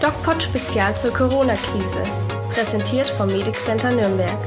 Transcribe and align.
DocPod 0.00 0.42
Spezial 0.42 0.96
zur 0.96 1.12
Corona-Krise. 1.12 2.02
Präsentiert 2.50 3.06
vom 3.10 3.26
Medic 3.26 3.54
Center 3.54 3.90
Nürnberg. 3.90 4.38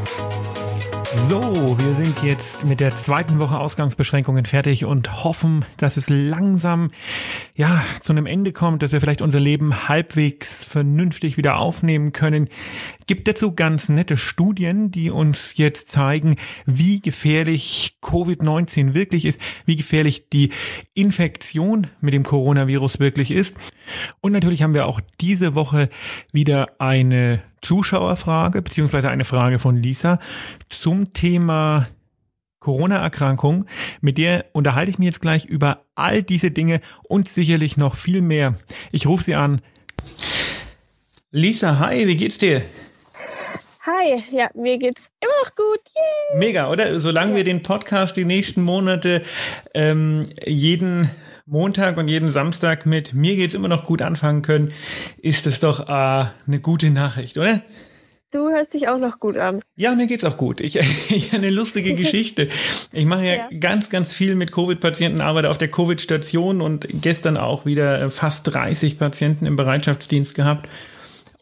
So, 1.15 1.77
wir 1.79 1.93
sind 1.93 2.23
jetzt 2.23 2.65
mit 2.65 2.79
der 2.79 2.95
zweiten 2.95 3.39
Woche 3.39 3.59
Ausgangsbeschränkungen 3.59 4.45
fertig 4.45 4.83
und 4.83 5.23
hoffen, 5.23 5.63
dass 5.77 5.95
es 5.95 6.09
langsam 6.09 6.91
ja 7.55 7.83
zu 8.01 8.13
einem 8.13 8.25
Ende 8.25 8.51
kommt, 8.51 8.81
dass 8.81 8.93
wir 8.93 8.99
vielleicht 8.99 9.21
unser 9.21 9.39
Leben 9.39 9.87
halbwegs 9.87 10.63
vernünftig 10.63 11.37
wieder 11.37 11.59
aufnehmen 11.59 12.13
können. 12.13 12.49
Gibt 13.05 13.27
dazu 13.27 13.53
ganz 13.53 13.89
nette 13.89 14.17
Studien, 14.17 14.91
die 14.91 15.11
uns 15.11 15.55
jetzt 15.57 15.89
zeigen, 15.89 16.37
wie 16.65 16.99
gefährlich 16.99 17.97
Covid-19 18.01 18.93
wirklich 18.93 19.25
ist, 19.25 19.39
wie 19.65 19.75
gefährlich 19.75 20.29
die 20.29 20.51
Infektion 20.93 21.87
mit 22.01 22.13
dem 22.13 22.23
Coronavirus 22.23 22.99
wirklich 22.99 23.29
ist. 23.31 23.55
Und 24.21 24.31
natürlich 24.31 24.63
haben 24.63 24.73
wir 24.73 24.87
auch 24.87 24.99
diese 25.19 25.53
Woche 25.53 25.89
wieder 26.31 26.67
eine 26.79 27.43
Zuschauerfrage 27.63 28.61
beziehungsweise 28.61 29.09
eine 29.09 29.25
Frage 29.25 29.57
von 29.57 29.75
Lisa 29.75 30.19
zum 30.69 31.13
Thema 31.13 31.87
Corona-Erkrankung. 32.59 33.65
Mit 34.01 34.17
der 34.17 34.45
unterhalte 34.53 34.91
ich 34.91 34.99
mich 34.99 35.07
jetzt 35.07 35.21
gleich 35.21 35.45
über 35.45 35.85
all 35.95 36.23
diese 36.23 36.51
Dinge 36.51 36.81
und 37.03 37.27
sicherlich 37.27 37.77
noch 37.77 37.95
viel 37.95 38.21
mehr. 38.21 38.55
Ich 38.91 39.07
rufe 39.07 39.23
sie 39.23 39.35
an. 39.35 39.61
Lisa, 41.31 41.79
hi, 41.79 42.07
wie 42.07 42.15
geht's 42.15 42.37
dir? 42.37 42.61
Hi, 43.85 44.23
ja, 44.31 44.49
mir 44.53 44.77
geht's 44.77 45.11
immer 45.19 45.33
noch 45.43 45.55
gut. 45.55 45.81
Yay. 45.93 46.39
Mega, 46.39 46.71
oder? 46.71 47.01
Solange 47.01 47.31
ja. 47.31 47.37
wir 47.37 47.43
den 47.43 47.63
Podcast 47.63 48.15
die 48.15 48.23
nächsten 48.23 48.61
Monate 48.61 49.23
ähm, 49.73 50.25
jeden 50.45 51.09
Montag 51.45 51.97
und 51.97 52.07
jeden 52.07 52.31
Samstag 52.31 52.85
mit 52.85 53.13
mir 53.13 53.35
geht's 53.35 53.53
immer 53.53 53.67
noch 53.67 53.83
gut 53.83 54.01
anfangen 54.01 54.41
können, 54.43 54.71
ist 55.17 55.45
das 55.45 55.59
doch 55.59 55.89
äh, 55.89 55.91
eine 55.91 56.59
gute 56.61 56.89
Nachricht, 56.89 57.37
oder? 57.37 57.61
Du 58.31 58.49
hörst 58.49 58.73
dich 58.73 58.87
auch 58.87 58.97
noch 58.97 59.19
gut 59.19 59.37
an. 59.37 59.61
Ja, 59.75 59.93
mir 59.93 60.07
geht's 60.07 60.23
auch 60.23 60.37
gut. 60.37 60.61
Ich, 60.61 60.75
ich 61.09 61.33
eine 61.33 61.49
lustige 61.49 61.93
Geschichte. 61.95 62.47
Ich 62.91 63.05
mache 63.05 63.25
ja, 63.25 63.33
ja, 63.33 63.49
ganz, 63.59 63.89
ganz 63.89 64.13
viel 64.13 64.35
mit 64.35 64.51
Covid-Patienten, 64.53 65.19
arbeite 65.21 65.49
auf 65.49 65.57
der 65.57 65.69
Covid-Station 65.69 66.61
und 66.61 66.87
gestern 66.89 67.35
auch 67.35 67.65
wieder 67.65 68.09
fast 68.09 68.53
30 68.53 68.97
Patienten 68.97 69.45
im 69.45 69.55
Bereitschaftsdienst 69.55 70.35
gehabt. 70.35 70.69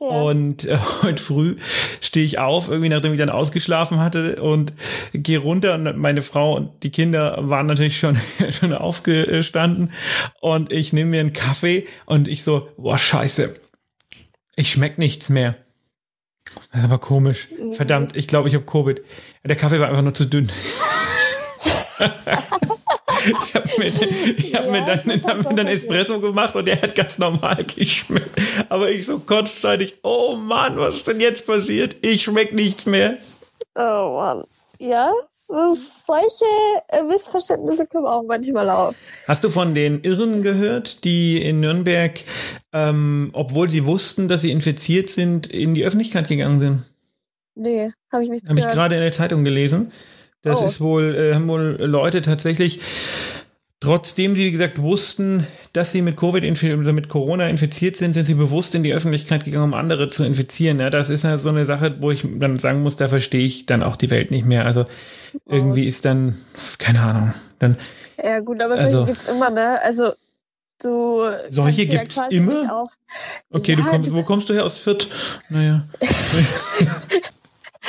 Und 0.02 0.66
äh, 0.66 0.80
heute 1.04 1.22
früh 1.22 1.58
stehe 2.00 2.26
ich 2.26 2.40
auf, 2.40 2.70
irgendwie 2.70 2.90
nachdem 2.90 3.14
ich 3.14 3.20
dann 3.20 3.30
ausgeschlafen 3.30 4.00
hatte 4.00 4.42
und 4.42 4.74
gehe 5.14 5.38
runter 5.38 5.76
und 5.76 5.96
meine 5.96 6.24
Frau 6.24 6.56
und 6.56 6.82
die 6.82 6.90
Kinder 6.90 7.38
waren 7.40 7.68
natürlich 7.68 8.00
schon, 8.00 8.18
schon 8.52 8.74
aufgestanden 8.74 9.92
und 10.40 10.72
ich 10.72 10.92
nehme 10.92 11.12
mir 11.12 11.20
einen 11.20 11.34
Kaffee 11.34 11.86
und 12.08 12.28
ich 12.28 12.44
so, 12.44 12.68
boah, 12.78 12.98
scheiße, 12.98 13.54
ich 14.56 14.72
schmeck 14.72 14.98
nichts 14.98 15.30
mehr. 15.30 15.56
Das 16.72 16.80
ist 16.80 16.86
aber 16.86 16.98
komisch. 16.98 17.50
Mhm. 17.52 17.76
Verdammt, 17.76 18.16
ich 18.16 18.28
glaube, 18.28 18.50
ich 18.50 18.56
habe 18.56 18.66
Covid. 18.66 19.02
Der 19.44 19.56
Kaffee 19.56 19.80
war 19.80 19.88
einfach 19.88 20.02
nur 20.02 20.16
zu 20.16 20.26
dünn. 20.26 20.52
ich 23.88 23.96
habe 23.96 24.08
mir, 24.08 24.36
ich 24.38 24.56
hab 24.56 24.66
ja, 24.66 24.72
mir 24.72 24.86
dann, 24.86 25.24
hab 25.24 25.50
mir 25.50 25.56
dann 25.56 25.68
Espresso 25.68 26.20
gemacht 26.20 26.56
und 26.56 26.68
der 26.68 26.82
hat 26.82 26.96
ganz 26.96 27.18
normal 27.18 27.64
geschmeckt. 27.64 28.40
Aber 28.70 28.90
ich 28.90 29.06
so 29.06 29.20
kurzzeitig, 29.20 30.00
oh 30.04 30.36
Mann, 30.36 30.78
was 30.78 30.96
ist 30.96 31.08
denn 31.08 31.20
jetzt 31.20 31.46
passiert? 31.46 31.96
Ich 32.02 32.24
schmeck 32.24 32.54
nichts 32.54 32.86
mehr. 32.86 33.18
Oh 33.76 34.18
Mann. 34.20 34.44
Ja, 34.80 35.12
solche 35.52 36.46
äh, 36.90 37.04
Missverständnisse 37.04 37.86
kommen 37.88 38.08
auch 38.08 38.24
manchmal 38.24 38.70
auf. 38.70 38.96
Hast 39.28 39.44
du 39.44 39.50
von 39.50 39.76
den 39.76 40.02
Irren 40.02 40.42
gehört, 40.42 41.04
die 41.04 41.42
in 41.42 41.60
Nürnberg, 41.60 42.20
ähm, 42.74 43.30
obwohl 43.34 43.70
sie 43.70 43.86
wussten, 43.86 44.28
dass 44.28 44.42
sie 44.42 44.52
infiziert 44.52 45.10
sind, 45.10 45.48
in 45.48 45.74
die 45.74 45.84
Öffentlichkeit 45.84 46.28
gegangen 46.28 46.60
sind? 46.60 46.84
Nee, 47.56 47.92
habe 48.12 48.24
ich 48.24 48.30
nicht 48.30 48.48
Habe 48.48 48.60
ich 48.60 48.68
gerade 48.68 48.96
in 48.96 49.02
der 49.02 49.12
Zeitung 49.12 49.44
gelesen. 49.44 49.92
Das 50.42 50.62
oh. 50.62 50.66
ist 50.66 50.82
wohl, 50.82 51.16
äh, 51.16 51.36
haben 51.36 51.48
wohl 51.48 51.78
Leute 51.80 52.22
tatsächlich, 52.22 52.80
trotzdem 53.82 54.36
sie, 54.36 54.46
wie 54.46 54.52
gesagt, 54.52 54.82
wussten, 54.82 55.46
dass 55.74 55.92
sie 55.92 56.02
mit 56.02 56.16
Covid 56.16 56.44
oder 56.64 56.94
mit 56.94 57.10
Corona 57.10 57.50
infiziert 57.50 57.98
sind, 57.98 58.14
sind 58.14 58.26
sie 58.26 58.36
bewusst 58.36 58.74
in 58.76 58.84
die 58.84 58.94
Öffentlichkeit 58.94 59.44
gegangen, 59.44 59.66
um 59.66 59.74
andere 59.74 60.10
zu 60.10 60.24
infizieren. 60.24 60.80
Ja, 60.80 60.90
das 60.90 61.10
ist 61.10 61.24
ja 61.24 61.38
so 61.38 61.50
eine 61.50 61.66
Sache, 61.66 61.98
wo 62.00 62.12
ich 62.12 62.26
dann 62.26 62.60
sagen 62.60 62.84
muss, 62.84 62.96
da 62.96 63.10
verstehe 63.10 63.46
ich 63.46 63.66
dann 63.66 63.84
auch 63.84 63.98
die 63.98 64.10
Welt 64.10 64.32
nicht 64.32 64.46
mehr. 64.46 64.66
Also 64.66 64.86
irgendwie 65.46 65.88
ist 65.88 66.06
dann, 66.06 66.38
keine 66.78 67.02
Ahnung, 67.02 67.34
dann. 67.60 67.76
Ja, 68.24 68.40
gut, 68.40 68.62
aber 68.62 68.78
solche 68.78 68.98
also, 68.98 69.06
gibt's 69.06 69.28
immer, 69.28 69.50
ne? 69.50 69.82
Also 69.84 70.14
du. 70.80 71.24
Solche 71.50 71.88
gibt's 71.88 72.18
ja 72.18 72.28
immer? 72.28 72.88
Okay, 73.50 73.72
ja, 73.72 73.78
du 73.78 73.84
kommst, 73.84 74.14
wo 74.14 74.24
kommst 74.24 74.50
du 74.50 74.54
her 74.54 74.64
aus 74.64 74.78
Fürth? 74.78 75.10
Naja. 75.50 75.88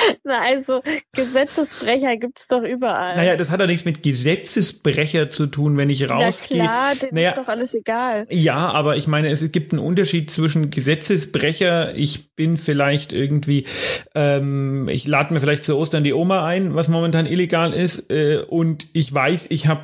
Na, 0.25 0.41
also 0.43 0.81
Gesetzesbrecher 1.13 2.17
gibt 2.17 2.41
es 2.41 2.47
doch 2.47 2.63
überall. 2.63 3.17
Naja, 3.17 3.37
das 3.37 3.51
hat 3.51 3.61
doch 3.61 3.67
nichts 3.67 3.85
mit 3.85 4.03
Gesetzesbrecher 4.03 5.31
zu 5.31 5.47
tun, 5.47 5.77
wenn 5.77 5.91
ich 5.91 6.09
rausgehe. 6.09 6.59
Na 6.59 6.95
klar, 6.95 7.11
naja, 7.11 7.31
ist 7.31 7.39
doch 7.39 7.49
alles 7.49 7.75
egal. 7.75 8.27
Ja, 8.31 8.57
aber 8.57 8.97
ich 8.97 9.07
meine, 9.07 9.31
es 9.31 9.51
gibt 9.53 9.73
einen 9.73 9.81
Unterschied 9.81 10.31
zwischen 10.31 10.71
Gesetzesbrecher. 10.71 11.95
Ich 11.95 12.35
bin 12.35 12.57
vielleicht 12.57 13.13
irgendwie, 13.13 13.67
ähm, 14.15 14.89
ich 14.89 15.07
lade 15.07 15.35
mir 15.35 15.41
vielleicht 15.41 15.65
zu 15.65 15.77
Ostern 15.77 16.05
die 16.05 16.13
Oma 16.13 16.47
ein, 16.47 16.75
was 16.75 16.89
momentan 16.89 17.27
illegal 17.27 17.73
ist, 17.73 18.11
äh, 18.11 18.39
und 18.49 18.87
ich 18.93 19.13
weiß, 19.13 19.47
ich 19.51 19.67
habe 19.67 19.83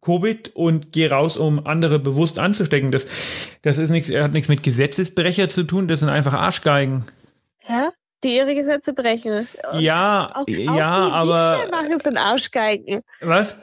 Covid 0.00 0.54
und 0.54 0.92
gehe 0.92 1.10
raus, 1.10 1.36
um 1.36 1.66
andere 1.66 1.98
bewusst 1.98 2.38
anzustecken. 2.38 2.90
Das, 2.90 3.06
das 3.62 3.78
ist 3.78 3.90
nichts, 3.90 4.10
hat 4.10 4.32
nichts 4.32 4.48
mit 4.48 4.62
Gesetzesbrecher 4.62 5.48
zu 5.48 5.64
tun, 5.64 5.88
das 5.88 6.00
sind 6.00 6.08
einfach 6.08 6.32
Arschgeigen. 6.34 7.04
Die 8.22 8.36
ihre 8.36 8.54
Gesetze 8.54 8.92
brechen. 8.92 9.48
Ja, 9.78 10.30
auch, 10.34 10.46
ja, 10.46 11.06
auch 11.06 11.12
aber. 11.12 11.58
Diebstahl 11.58 11.82
machen 11.82 12.00
sind 12.02 12.18
Arschgeigen. 12.18 13.02
Was? 13.20 13.56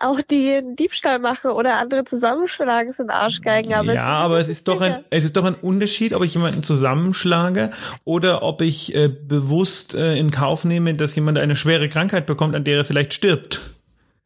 Auch 0.00 0.20
die 0.20 0.60
Diebstahl 0.78 1.18
machen 1.18 1.50
oder 1.50 1.78
andere 1.78 2.04
zusammenschlagen 2.04 2.92
sind 2.92 3.10
Arschgeigen. 3.10 3.74
Aber 3.74 3.94
ja, 3.94 4.06
aber 4.06 4.38
es 4.38 4.48
ist 4.48 4.68
doch 4.68 4.80
ein, 4.80 5.04
es 5.10 5.24
ist 5.24 5.36
doch 5.36 5.44
ein 5.44 5.56
Unterschied, 5.56 6.14
ob 6.14 6.22
ich 6.22 6.34
jemanden 6.34 6.62
zusammenschlage 6.62 7.70
oder 8.04 8.42
ob 8.42 8.60
ich 8.60 8.94
äh, 8.94 9.08
bewusst 9.08 9.94
äh, 9.94 10.16
in 10.16 10.30
Kauf 10.30 10.64
nehme, 10.64 10.94
dass 10.94 11.16
jemand 11.16 11.38
eine 11.38 11.56
schwere 11.56 11.88
Krankheit 11.88 12.26
bekommt, 12.26 12.54
an 12.54 12.62
der 12.62 12.76
er 12.76 12.84
vielleicht 12.84 13.12
stirbt. 13.12 13.60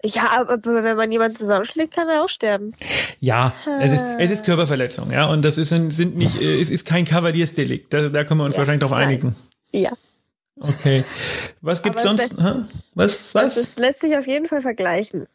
Ja, 0.04 0.30
aber 0.40 0.58
wenn 0.82 0.96
man 0.96 1.12
jemanden 1.12 1.36
zusammenschlägt, 1.36 1.94
kann 1.94 2.08
er 2.08 2.24
auch 2.24 2.28
sterben. 2.28 2.74
Ja, 3.20 3.54
es 3.80 3.92
ist, 3.92 4.04
es 4.18 4.30
ist 4.30 4.44
Körperverletzung, 4.44 5.12
ja, 5.12 5.26
und 5.26 5.42
das 5.42 5.58
ist, 5.58 5.68
sind 5.68 6.16
nicht, 6.16 6.40
äh, 6.40 6.60
es 6.60 6.70
ist 6.70 6.86
kein 6.86 7.04
Kavaliersdelikt. 7.04 7.92
Da, 7.92 8.08
da 8.08 8.24
können 8.24 8.40
wir 8.40 8.44
uns 8.44 8.56
ja, 8.56 8.58
wahrscheinlich 8.58 8.80
darauf 8.80 8.96
einigen. 8.96 9.36
Ja. 9.72 9.92
Okay. 10.60 11.04
Was 11.60 11.82
gibt 11.82 12.00
sonst? 12.00 12.34
Lässt, 12.38 12.68
was? 12.94 13.34
Was? 13.34 13.54
Das 13.54 13.76
lässt 13.76 14.00
sich 14.02 14.16
auf 14.16 14.26
jeden 14.26 14.46
Fall 14.46 14.62
vergleichen. 14.62 15.26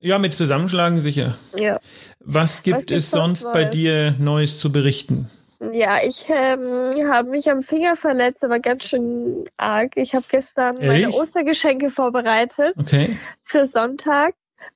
Ja, 0.00 0.18
mit 0.18 0.34
Zusammenschlagen 0.34 1.00
sicher. 1.00 1.38
Ja. 1.56 1.80
Was 2.20 2.62
gibt 2.62 2.90
was 2.90 2.98
es 2.98 3.10
sonst 3.10 3.50
bei 3.52 3.64
dir 3.64 4.14
Neues 4.18 4.58
zu 4.58 4.70
berichten? 4.70 5.30
Ja, 5.72 5.98
ich 6.04 6.26
ähm, 6.28 7.08
habe 7.10 7.30
mich 7.30 7.50
am 7.50 7.62
Finger 7.62 7.96
verletzt, 7.96 8.44
aber 8.44 8.58
ganz 8.58 8.88
schön 8.88 9.44
arg. 9.56 9.96
Ich 9.96 10.14
habe 10.14 10.26
gestern 10.28 10.78
Ehrlich? 10.78 11.06
meine 11.06 11.16
Ostergeschenke 11.16 11.88
vorbereitet 11.88 12.74
okay. 12.76 13.16
für 13.42 13.64
Sonntag 13.64 14.34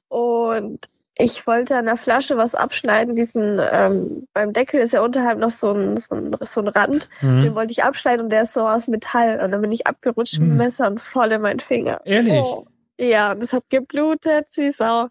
und 0.09 0.89
ich 1.19 1.47
wollte 1.49 1.77
an 1.77 1.87
der 1.87 1.97
Flasche 1.97 2.37
was 2.37 2.55
abschneiden. 2.55 3.17
Diesen 3.17 3.61
ähm, 3.73 4.29
beim 4.33 4.53
Deckel 4.53 4.81
ist 4.81 4.93
ja 4.93 5.03
unterhalb 5.03 5.39
noch 5.39 5.51
so 5.51 5.73
ein, 5.73 5.97
so 5.97 6.15
ein, 6.15 6.35
so 6.43 6.61
ein 6.61 6.69
Rand. 6.69 7.09
Mhm. 7.21 7.43
Den 7.43 7.55
wollte 7.57 7.73
ich 7.73 7.83
abschneiden 7.83 8.25
und 8.25 8.31
der 8.31 8.43
ist 8.43 8.55
so 8.55 8.67
aus 8.67 8.87
Metall. 8.87 9.41
Und 9.41 9.51
dann 9.51 9.61
bin 9.61 9.73
ich 9.73 9.87
abgerutscht 9.89 10.39
mhm. 10.39 10.45
mit 10.45 10.51
dem 10.53 10.57
Messer 10.59 10.87
und 10.87 11.01
voll 11.01 11.33
in 11.33 11.41
meinen 11.41 11.59
Finger. 11.59 12.01
Ehrlich? 12.05 12.33
Oh. 12.33 12.67
Ja, 13.01 13.33
und 13.33 13.43
es 13.43 13.53
hat 13.53 13.65
geblutet, 13.69 14.49
wie 14.55 14.71
Sau. 14.71 15.09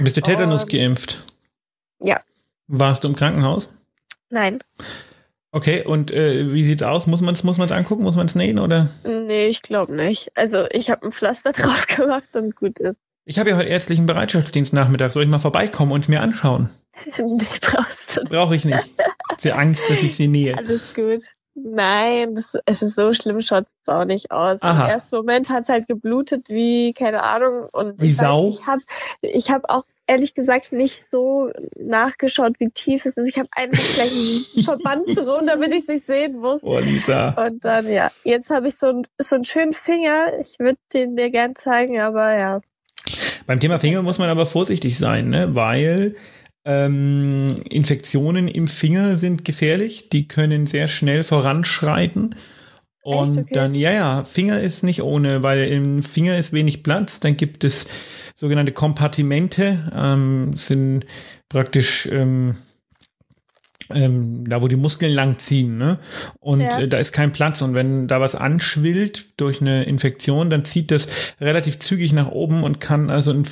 Bist 0.00 0.16
du 0.16 0.20
Tetanus 0.20 0.64
und, 0.64 0.70
geimpft? 0.70 1.24
Ja. 2.00 2.20
Warst 2.68 3.02
du 3.02 3.08
im 3.08 3.16
Krankenhaus? 3.16 3.68
Nein. 4.30 4.60
Okay, 5.50 5.84
und 5.84 6.10
äh, 6.10 6.52
wie 6.52 6.62
sieht's 6.62 6.82
aus? 6.82 7.06
Muss 7.06 7.20
man 7.20 7.34
es 7.34 7.42
muss 7.42 7.58
man's 7.58 7.72
angucken? 7.72 8.02
Muss 8.04 8.16
man 8.16 8.26
es 8.26 8.34
nähen 8.34 8.58
oder? 8.58 8.90
Nee, 9.04 9.48
ich 9.48 9.62
glaube 9.62 9.94
nicht. 9.94 10.30
Also 10.36 10.66
ich 10.70 10.90
habe 10.90 11.06
ein 11.06 11.12
Pflaster 11.12 11.52
drauf 11.52 11.86
gemacht 11.86 12.36
und 12.36 12.54
gut 12.54 12.78
ist. 12.78 12.96
Ich 13.30 13.38
habe 13.38 13.50
ja 13.50 13.58
heute 13.58 13.68
ärztlichen 13.68 14.06
Bereitschaftsdienst 14.06 14.72
Nachmittag. 14.72 15.12
Soll 15.12 15.24
ich 15.24 15.28
mal 15.28 15.38
vorbeikommen 15.38 15.92
und 15.92 16.00
es 16.00 16.08
mir 16.08 16.22
anschauen? 16.22 16.70
nee, 17.18 17.44
brauchst 17.60 18.16
du 18.16 18.20
nicht. 18.22 18.32
Brauche 18.32 18.56
ich 18.56 18.64
nicht. 18.64 18.90
Sie 19.36 19.52
Angst, 19.52 19.84
dass 19.90 20.02
ich 20.02 20.16
sie 20.16 20.28
nähe. 20.28 20.56
Alles 20.56 20.94
gut. 20.94 21.22
Nein, 21.54 22.36
das, 22.36 22.56
es 22.64 22.80
ist 22.80 22.94
so 22.94 23.12
schlimm, 23.12 23.42
schaut 23.42 23.66
es 23.82 23.92
auch 23.92 24.06
nicht 24.06 24.30
aus. 24.30 24.62
Aha. 24.62 24.84
Im 24.84 24.90
ersten 24.92 25.16
Moment 25.16 25.50
hat 25.50 25.64
es 25.64 25.68
halt 25.68 25.86
geblutet 25.88 26.48
wie, 26.48 26.94
keine 26.94 27.22
Ahnung. 27.22 27.68
Und 27.70 28.00
wie 28.00 28.12
Sau? 28.12 28.48
ich 28.48 28.66
habe 28.66 28.80
ich 29.20 29.50
hab 29.50 29.68
auch 29.68 29.84
ehrlich 30.06 30.32
gesagt 30.32 30.72
nicht 30.72 31.06
so 31.06 31.50
nachgeschaut, 31.78 32.54
wie 32.60 32.70
tief 32.70 33.04
es 33.04 33.18
ist. 33.18 33.28
Ich 33.28 33.38
habe 33.38 33.50
einfach 33.52 33.84
gleich 33.92 34.10
einen 34.56 34.64
Verband 34.64 35.06
drum, 35.18 35.46
damit 35.46 35.74
ich 35.74 35.80
es 35.80 35.88
nicht 35.88 36.06
sehen 36.06 36.38
muss. 36.38 36.62
Oh, 36.62 36.78
Lisa. 36.78 37.32
Und 37.32 37.62
dann, 37.62 37.86
ja, 37.92 38.08
jetzt 38.24 38.48
habe 38.48 38.68
ich 38.68 38.76
so, 38.76 38.86
ein, 38.86 39.06
so 39.18 39.34
einen 39.34 39.44
schönen 39.44 39.74
Finger. 39.74 40.32
Ich 40.40 40.58
würde 40.58 40.78
den 40.94 41.14
dir 41.14 41.28
gern 41.28 41.54
zeigen, 41.56 42.00
aber 42.00 42.34
ja, 42.34 42.60
beim 43.48 43.60
Thema 43.60 43.78
Finger 43.78 44.02
muss 44.02 44.18
man 44.18 44.28
aber 44.28 44.44
vorsichtig 44.44 44.98
sein, 44.98 45.30
ne? 45.30 45.54
weil 45.54 46.14
Ähm, 46.66 47.62
Infektionen 47.70 48.46
im 48.46 48.68
Finger 48.68 49.16
sind 49.16 49.46
gefährlich, 49.46 50.10
die 50.10 50.28
können 50.28 50.66
sehr 50.66 50.86
schnell 50.86 51.22
voranschreiten. 51.22 52.34
Und 53.00 53.38
okay? 53.38 53.54
dann, 53.54 53.74
ja, 53.74 53.90
ja, 53.90 54.24
Finger 54.24 54.60
ist 54.60 54.82
nicht 54.82 55.02
ohne, 55.02 55.42
weil 55.42 55.66
im 55.68 56.02
Finger 56.02 56.36
ist 56.36 56.52
wenig 56.52 56.82
Platz. 56.82 57.20
Dann 57.20 57.38
gibt 57.38 57.64
es 57.64 57.88
sogenannte 58.34 58.72
Kompartimente, 58.72 59.90
ähm, 59.96 60.52
sind 60.52 61.06
praktisch 61.48 62.06
ähm, 62.12 62.56
ähm, 63.90 64.48
da, 64.48 64.62
wo 64.62 64.68
die 64.68 64.76
Muskeln 64.76 65.12
lang 65.12 65.38
ziehen. 65.38 65.78
Ne? 65.78 65.98
Und 66.40 66.60
ja. 66.60 66.78
äh, 66.78 66.88
da 66.88 66.98
ist 66.98 67.12
kein 67.12 67.32
Platz. 67.32 67.62
Und 67.62 67.74
wenn 67.74 68.08
da 68.08 68.20
was 68.20 68.34
anschwillt 68.34 69.40
durch 69.40 69.60
eine 69.60 69.84
Infektion, 69.84 70.50
dann 70.50 70.64
zieht 70.64 70.90
das 70.90 71.08
relativ 71.40 71.78
zügig 71.78 72.12
nach 72.12 72.30
oben 72.30 72.62
und 72.62 72.80
kann 72.80 73.10
also 73.10 73.32
ein 73.32 73.46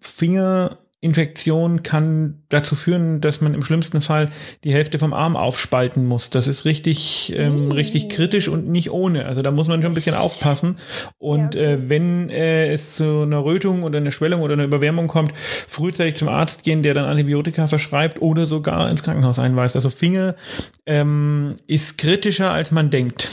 Finger 0.00 0.78
Infektion 1.02 1.82
kann 1.82 2.44
dazu 2.48 2.76
führen, 2.76 3.20
dass 3.20 3.40
man 3.40 3.54
im 3.54 3.64
schlimmsten 3.64 4.00
Fall 4.00 4.30
die 4.62 4.72
Hälfte 4.72 5.00
vom 5.00 5.12
Arm 5.12 5.36
aufspalten 5.36 6.06
muss. 6.06 6.30
Das 6.30 6.46
ist 6.46 6.64
richtig, 6.64 7.32
ähm, 7.36 7.66
mm. 7.66 7.72
richtig 7.72 8.08
kritisch 8.08 8.46
und 8.46 8.68
nicht 8.68 8.92
ohne. 8.92 9.26
Also 9.26 9.42
da 9.42 9.50
muss 9.50 9.66
man 9.66 9.82
schon 9.82 9.90
ein 9.90 9.96
bisschen 9.96 10.14
aufpassen. 10.14 10.78
Und 11.18 11.56
ja, 11.56 11.62
okay. 11.62 11.72
äh, 11.72 11.88
wenn 11.88 12.30
äh, 12.30 12.72
es 12.72 12.94
zu 12.94 13.22
einer 13.22 13.44
Rötung 13.44 13.82
oder 13.82 13.98
einer 13.98 14.12
Schwellung 14.12 14.42
oder 14.42 14.52
einer 14.52 14.62
Überwärmung 14.62 15.08
kommt, 15.08 15.32
frühzeitig 15.66 16.14
zum 16.14 16.28
Arzt 16.28 16.62
gehen, 16.62 16.84
der 16.84 16.94
dann 16.94 17.06
Antibiotika 17.06 17.66
verschreibt 17.66 18.22
oder 18.22 18.46
sogar 18.46 18.88
ins 18.88 19.02
Krankenhaus 19.02 19.40
einweist. 19.40 19.74
Also 19.74 19.90
Finger 19.90 20.36
ähm, 20.86 21.56
ist 21.66 21.98
kritischer, 21.98 22.52
als 22.52 22.70
man 22.70 22.90
denkt. 22.90 23.28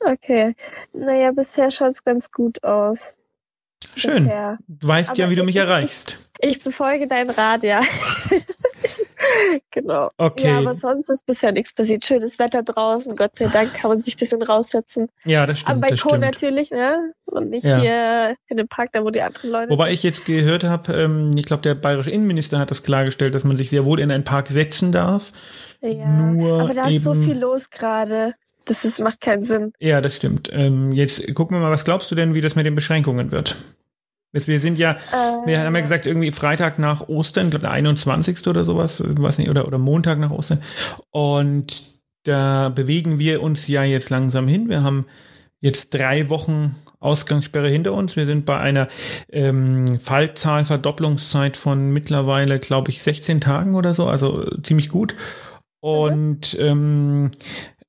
Okay. 0.00 0.54
Naja, 0.92 1.32
bisher 1.32 1.70
schaut 1.70 1.92
es 1.92 2.04
ganz 2.04 2.30
gut 2.30 2.62
aus. 2.62 3.14
Schön. 3.96 4.24
Bisher. 4.24 4.58
Du 4.68 4.86
weißt 4.86 5.10
Aber 5.12 5.18
ja, 5.18 5.30
wie 5.30 5.36
du 5.36 5.44
mich 5.44 5.56
erreichst. 5.56 6.25
Ich 6.40 6.62
befolge 6.62 7.06
deinen 7.06 7.30
Rat, 7.30 7.62
ja. 7.62 7.80
genau. 9.70 10.08
Okay. 10.18 10.48
Ja, 10.48 10.58
aber 10.58 10.74
sonst 10.74 11.08
ist 11.08 11.24
bisher 11.26 11.52
nichts 11.52 11.72
passiert. 11.72 12.04
Schönes 12.04 12.38
Wetter 12.38 12.62
draußen, 12.62 13.16
Gott 13.16 13.36
sei 13.36 13.46
Dank 13.46 13.74
kann 13.74 13.90
man 13.90 14.02
sich 14.02 14.16
ein 14.16 14.18
bisschen 14.18 14.42
raussetzen. 14.42 15.08
Ja, 15.24 15.46
das 15.46 15.60
stimmt. 15.60 15.74
Am 15.74 15.80
Balkon 15.80 16.20
natürlich, 16.20 16.70
ne? 16.70 17.12
Und 17.26 17.50
nicht 17.50 17.64
ja. 17.64 17.80
hier 17.80 18.36
in 18.48 18.56
dem 18.56 18.68
Park, 18.68 18.90
da 18.92 19.02
wo 19.04 19.10
die 19.10 19.22
anderen 19.22 19.50
Leute 19.50 19.70
Wobei 19.70 19.92
ich 19.92 20.02
jetzt 20.02 20.24
gehört 20.24 20.64
habe, 20.64 20.92
ähm, 20.92 21.32
ich 21.36 21.46
glaube, 21.46 21.62
der 21.62 21.74
bayerische 21.74 22.10
Innenminister 22.10 22.58
hat 22.58 22.70
das 22.70 22.82
klargestellt, 22.82 23.34
dass 23.34 23.44
man 23.44 23.56
sich 23.56 23.70
sehr 23.70 23.84
wohl 23.84 24.00
in 24.00 24.10
einen 24.10 24.24
Park 24.24 24.48
setzen 24.48 24.92
darf. 24.92 25.32
Ja, 25.80 26.06
Nur 26.06 26.62
aber 26.62 26.74
da 26.74 26.88
ist 26.88 27.04
so 27.04 27.14
viel 27.14 27.38
los 27.38 27.70
gerade. 27.70 28.34
Das 28.64 28.84
ist, 28.84 28.98
macht 28.98 29.20
keinen 29.20 29.44
Sinn. 29.44 29.72
Ja, 29.78 30.00
das 30.00 30.16
stimmt. 30.16 30.50
Ähm, 30.52 30.90
jetzt 30.90 31.32
gucken 31.34 31.56
wir 31.56 31.60
mal, 31.60 31.70
was 31.70 31.84
glaubst 31.84 32.10
du 32.10 32.16
denn, 32.16 32.34
wie 32.34 32.40
das 32.40 32.56
mit 32.56 32.66
den 32.66 32.74
Beschränkungen 32.74 33.30
wird? 33.30 33.56
Wir 34.44 34.60
sind 34.60 34.78
ja, 34.78 34.92
äh, 34.92 35.46
wir 35.46 35.60
haben 35.60 35.74
ja 35.74 35.80
gesagt, 35.80 36.06
irgendwie 36.06 36.32
Freitag 36.32 36.78
nach 36.78 37.08
Ostern, 37.08 37.50
glaube 37.50 37.62
der 37.62 37.72
21. 37.72 38.46
oder 38.46 38.64
sowas, 38.64 39.02
weiß 39.04 39.38
nicht, 39.38 39.48
oder, 39.48 39.66
oder 39.66 39.78
Montag 39.78 40.18
nach 40.18 40.30
Ostern. 40.30 40.62
Und 41.10 41.82
da 42.24 42.68
bewegen 42.68 43.18
wir 43.18 43.42
uns 43.42 43.66
ja 43.68 43.84
jetzt 43.84 44.10
langsam 44.10 44.46
hin. 44.46 44.68
Wir 44.68 44.82
haben 44.82 45.06
jetzt 45.60 45.94
drei 45.94 46.28
Wochen 46.28 46.76
Ausgangssperre 46.98 47.68
hinter 47.68 47.92
uns. 47.92 48.16
Wir 48.16 48.26
sind 48.26 48.44
bei 48.44 48.58
einer 48.58 48.88
ähm, 49.30 49.98
Fallzahl, 49.98 50.64
Verdopplungszeit 50.64 51.56
von 51.56 51.90
mittlerweile, 51.90 52.58
glaube 52.58 52.90
ich, 52.90 53.02
16 53.02 53.40
Tagen 53.40 53.74
oder 53.74 53.94
so, 53.94 54.06
also 54.06 54.44
ziemlich 54.62 54.88
gut. 54.88 55.14
Und 55.80 56.54
mhm. 56.54 56.60
ähm, 56.60 57.30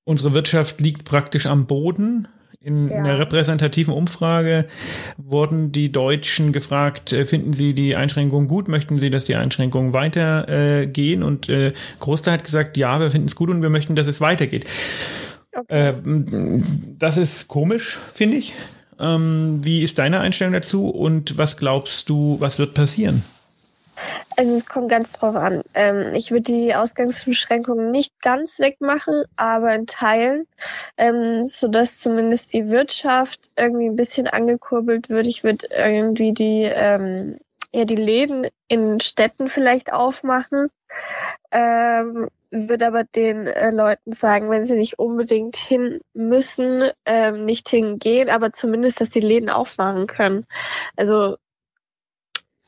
unsere 0.04 0.34
Wirtschaft 0.34 0.82
liegt 0.82 1.04
praktisch 1.06 1.48
am 1.48 1.66
Boden. 1.66 2.28
In 2.60 2.90
ja. 2.90 2.98
einer 2.98 3.20
repräsentativen 3.20 3.94
Umfrage 3.94 4.66
wurden 5.18 5.72
die 5.72 5.92
Deutschen 5.92 6.52
gefragt, 6.52 7.14
äh, 7.14 7.24
finden 7.26 7.54
Sie 7.54 7.74
die 7.74 7.96
Einschränkungen 7.96 8.48
gut? 8.48 8.68
Möchten 8.68 8.98
Sie, 8.98 9.10
dass 9.10 9.26
die 9.26 9.36
Einschränkungen 9.36 9.94
weitergehen? 9.94 11.22
Äh, 11.22 11.26
und 11.26 11.50
äh, 11.50 11.74
Großteil 12.00 12.36
hat 12.36 12.44
gesagt, 12.44 12.76
ja, 12.76 13.00
wir 13.00 13.12
finden 13.12 13.28
es 13.28 13.36
gut 13.36 13.50
und 13.50 13.62
wir 13.62 13.70
möchten, 13.70 13.96
dass 13.96 14.08
es 14.08 14.22
weitergeht. 14.22 14.66
Okay. 15.56 15.90
Äh, 15.90 15.94
das 16.98 17.18
ist 17.18 17.48
komisch, 17.48 18.00
finde 18.14 18.38
ich. 18.38 18.54
Ähm, 19.00 19.60
wie 19.64 19.84
ist 19.84 20.00
deine 20.00 20.20
Einstellung 20.20 20.54
dazu 20.54 20.90
und 20.90 21.38
was 21.38 21.58
glaubst 21.58 22.10
du, 22.10 22.38
was 22.40 22.58
wird 22.58 22.74
passieren? 22.74 23.24
Also 24.36 24.56
es 24.56 24.66
kommt 24.66 24.90
ganz 24.90 25.14
drauf 25.14 25.36
an. 25.36 25.64
Ähm, 25.74 26.14
ich 26.14 26.32
würde 26.32 26.52
die 26.52 26.76
Ausgangsbeschränkungen 26.76 27.92
nicht 27.92 28.22
ganz 28.22 28.60
wegmachen, 28.60 29.24
aber 29.36 29.74
in 29.74 29.88
Teilen, 29.88 30.48
ähm, 30.98 31.46
sodass 31.46 32.00
zumindest 32.00 32.54
die 32.54 32.70
Wirtschaft 32.70 33.52
irgendwie 33.56 33.88
ein 33.88 33.96
bisschen 33.96 34.28
angekurbelt 34.28 35.10
wird. 35.10 35.28
Ich 35.28 35.44
würde 35.44 35.68
irgendwie 35.72 36.34
die, 36.34 36.64
ähm, 36.64 37.38
ja, 37.74 37.86
die 37.86 37.96
Läden 37.96 38.48
in 38.68 39.00
Städten 39.00 39.48
vielleicht 39.48 39.92
aufmachen. 39.92 40.70
Ähm, 41.52 42.30
würde 42.52 42.88
aber 42.88 43.04
den 43.04 43.48
äh, 43.48 43.72
Leuten 43.72 44.14
sagen, 44.14 44.50
wenn 44.50 44.66
sie 44.66 44.78
nicht 44.78 45.00
unbedingt 45.00 45.56
hin 45.58 46.00
müssen, 46.14 46.92
ähm, 47.06 47.46
nicht 47.46 47.68
hingehen, 47.70 48.30
aber 48.30 48.54
zumindest, 48.54 49.02
dass 49.02 49.10
die 49.10 49.20
Läden 49.20 49.50
aufmachen 49.50 50.08
können. 50.08 50.46
Also 50.96 51.38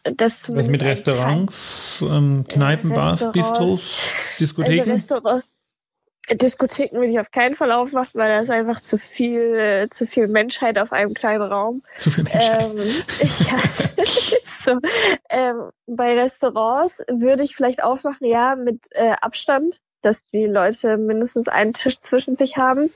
das 0.04 0.54
Was 0.54 0.68
mit 0.68 0.84
Restaurants, 0.84 2.04
ähm, 2.08 2.46
Kneipen, 2.48 2.92
Restaurants, 2.92 3.24
Bars, 3.24 3.32
Bistros, 3.34 4.16
Diskotheken? 4.40 4.92
Also 4.92 4.94
Restaurants, 4.94 5.48
Diskotheken 6.32 6.98
würde 6.98 7.12
ich 7.12 7.20
auf 7.20 7.32
keinen 7.32 7.56
Fall 7.56 7.72
aufmachen, 7.72 8.12
weil 8.14 8.30
da 8.30 8.40
ist 8.40 8.52
einfach 8.52 8.82
zu 8.82 8.98
viel, 8.98 9.56
äh, 9.56 9.90
zu 9.90 10.06
viel 10.06 10.28
Menschheit 10.28 10.78
auf 10.78 10.92
einem 10.92 11.14
kleinen 11.14 11.42
Raum. 11.42 11.84
Zu 11.98 12.12
viel 12.12 12.24
Menschheit. 12.24 12.70
Ähm, 12.70 13.04
ja, 13.48 14.04
so. 14.64 14.80
Ähm, 15.30 15.72
bei 15.88 16.20
Restaurants 16.20 17.02
würde 17.10 17.44
ich 17.44 17.56
vielleicht 17.56 17.84
aufmachen, 17.84 18.28
ja, 18.28 18.56
mit 18.56 18.86
äh, 18.92 19.16
Abstand, 19.22 19.80
dass 20.02 20.24
die 20.34 20.46
Leute 20.46 20.98
mindestens 20.98 21.48
einen 21.48 21.74
Tisch 21.74 22.00
zwischen 22.00 22.36
sich 22.36 22.58
haben. 22.58 22.92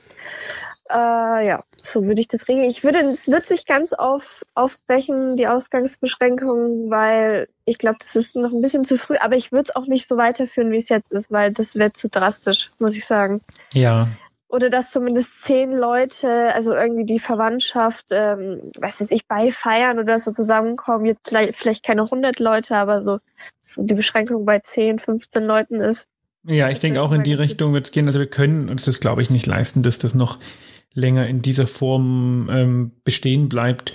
Äh, 0.90 1.46
ja, 1.46 1.64
so 1.82 2.04
würde 2.04 2.20
ich 2.20 2.28
das 2.28 2.46
regeln. 2.46 2.68
Ich 2.68 2.84
würde, 2.84 2.98
es 3.10 3.28
wird 3.28 3.46
sich 3.46 3.64
ganz 3.64 3.92
auf, 3.92 4.44
aufbrechen, 4.54 5.36
die 5.36 5.46
Ausgangsbeschränkungen, 5.46 6.90
weil 6.90 7.48
ich 7.64 7.78
glaube, 7.78 7.98
das 8.00 8.14
ist 8.16 8.36
noch 8.36 8.52
ein 8.52 8.60
bisschen 8.60 8.84
zu 8.84 8.98
früh, 8.98 9.16
aber 9.16 9.36
ich 9.36 9.50
würde 9.50 9.70
es 9.70 9.76
auch 9.76 9.86
nicht 9.86 10.06
so 10.06 10.16
weiterführen, 10.16 10.70
wie 10.70 10.76
es 10.76 10.90
jetzt 10.90 11.10
ist, 11.10 11.30
weil 11.30 11.52
das 11.52 11.74
wäre 11.74 11.92
zu 11.94 12.08
drastisch, 12.08 12.72
muss 12.78 12.94
ich 12.94 13.06
sagen. 13.06 13.40
Ja. 13.72 14.08
Oder 14.48 14.70
dass 14.70 14.92
zumindest 14.92 15.42
zehn 15.42 15.72
Leute, 15.72 16.54
also 16.54 16.74
irgendwie 16.74 17.04
die 17.04 17.18
Verwandtschaft, 17.18 18.06
ähm, 18.10 18.70
weiß 18.78 19.00
nicht, 19.00 19.10
ich 19.10 19.26
bei 19.26 19.50
feiern 19.50 19.98
oder 19.98 20.20
so 20.20 20.32
zusammenkommen, 20.32 21.06
jetzt 21.06 21.34
vielleicht 21.52 21.82
keine 21.82 22.08
hundert 22.08 22.38
Leute, 22.38 22.76
aber 22.76 23.02
so, 23.02 23.18
so 23.62 23.82
die 23.82 23.94
Beschränkung 23.94 24.44
bei 24.44 24.60
zehn, 24.60 24.98
15 24.98 25.44
Leuten 25.44 25.80
ist. 25.80 26.06
Ja, 26.46 26.68
ich 26.68 26.78
denke 26.78 27.00
auch 27.00 27.10
in 27.12 27.22
die 27.22 27.32
Richtung 27.32 27.72
wird 27.72 27.86
es 27.86 27.92
gehen. 27.92 28.06
Also 28.06 28.18
wir 28.18 28.26
können 28.28 28.68
uns 28.68 28.84
das, 28.84 29.00
glaube 29.00 29.22
ich, 29.22 29.30
nicht 29.30 29.46
leisten, 29.46 29.82
dass 29.82 29.98
das 29.98 30.14
noch 30.14 30.38
länger 30.94 31.26
in 31.26 31.42
dieser 31.42 31.66
Form 31.66 32.48
ähm, 32.50 32.92
bestehen 33.04 33.48
bleibt. 33.48 33.92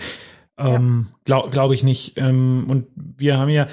Ähm. 0.57 1.07
Glaube 1.23 1.49
glaub 1.49 1.71
ich 1.71 1.83
nicht. 1.83 2.13
Ähm, 2.17 2.65
und 2.67 2.87
wir 2.95 3.37
haben 3.37 3.49
ja, 3.49 3.67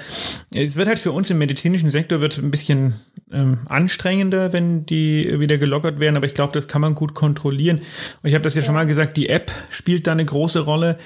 es 0.55 0.75
wird 0.75 0.87
halt 0.87 0.99
für 0.99 1.11
uns 1.11 1.29
im 1.29 1.37
medizinischen 1.37 1.89
Sektor 1.89 2.21
wird 2.21 2.37
ein 2.37 2.51
bisschen 2.51 2.95
ähm, 3.31 3.65
anstrengender, 3.67 4.53
wenn 4.53 4.85
die 4.85 5.39
wieder 5.39 5.57
gelockert 5.57 5.99
werden, 5.99 6.15
aber 6.15 6.27
ich 6.27 6.33
glaube, 6.33 6.53
das 6.53 6.67
kann 6.67 6.81
man 6.81 6.95
gut 6.95 7.13
kontrollieren. 7.13 7.79
Und 8.23 8.29
ich 8.29 8.33
habe 8.33 8.43
das 8.43 8.55
ja, 8.55 8.61
ja, 8.61 8.65
schon 8.65 8.75
mal 8.75 8.87
gesagt, 8.87 9.17
die 9.17 9.27
App 9.27 9.51
spielt 9.69 10.07
da 10.07 10.13
eine 10.13 10.25
große 10.25 10.61
Rolle, 10.61 10.97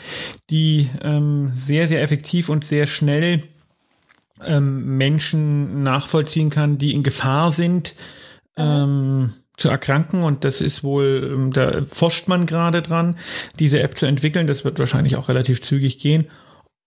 die 0.49 0.89
ähm, 1.01 1.49
sehr, 1.53 1.87
sehr 1.87 2.03
effektiv 2.03 2.49
und 2.49 2.63
sehr 2.63 2.85
schnell 2.85 3.41
ähm, 4.45 4.97
Menschen 4.97 5.83
nachvollziehen 5.83 6.49
kann, 6.49 6.77
die 6.77 6.93
in 6.93 7.03
Gefahr 7.03 7.51
sind. 7.51 7.95
Ähm, 8.55 9.33
zu 9.61 9.69
erkranken 9.69 10.23
und 10.23 10.43
das 10.43 10.61
ist 10.61 10.83
wohl, 10.83 11.33
ähm, 11.35 11.53
da 11.53 11.83
forscht 11.83 12.27
man 12.27 12.45
gerade 12.45 12.81
dran, 12.81 13.17
diese 13.59 13.81
App 13.81 13.97
zu 13.97 14.05
entwickeln. 14.05 14.47
Das 14.47 14.65
wird 14.65 14.79
wahrscheinlich 14.79 15.15
auch 15.15 15.29
relativ 15.29 15.61
zügig 15.61 15.99
gehen. 15.99 16.27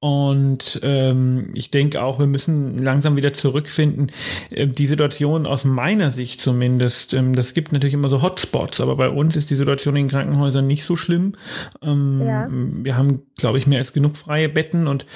Und 0.00 0.81
ähm, 0.83 1.50
ich 1.54 1.71
denke 1.71 2.02
auch, 2.02 2.19
wir 2.19 2.26
müssen 2.26 2.76
langsam 2.76 3.16
wieder 3.16 3.33
zurückfinden. 3.33 4.12
Äh, 4.50 4.66
die 4.66 4.87
Situation 4.87 5.47
aus 5.47 5.64
meiner 5.64 6.12
Sicht 6.12 6.43
zumindest, 6.43 7.14
ähm, 7.14 7.35
das 7.35 7.54
gibt 7.54 7.73
natürlich 7.73 7.95
immer 7.95 8.11
so 8.11 8.21
Hotspots, 8.21 8.83
aber 8.83 8.97
bei 8.97 9.09
uns 9.09 9.35
ist 9.35 9.49
die 9.49 9.54
Situation 9.54 9.97
in 9.97 10.09
Krankenhäusern 10.09 10.66
nicht 10.66 10.85
so 10.85 10.95
schlimm. 10.95 11.37
Ähm, 11.81 12.21
ja. 12.21 12.49
Wir 12.50 12.99
haben, 12.99 13.23
glaube 13.38 13.57
ich, 13.57 13.66
mehr 13.66 13.78
als 13.78 13.95
genug 13.95 14.19
freie 14.19 14.50
Betten 14.50 14.88
und 14.88 15.07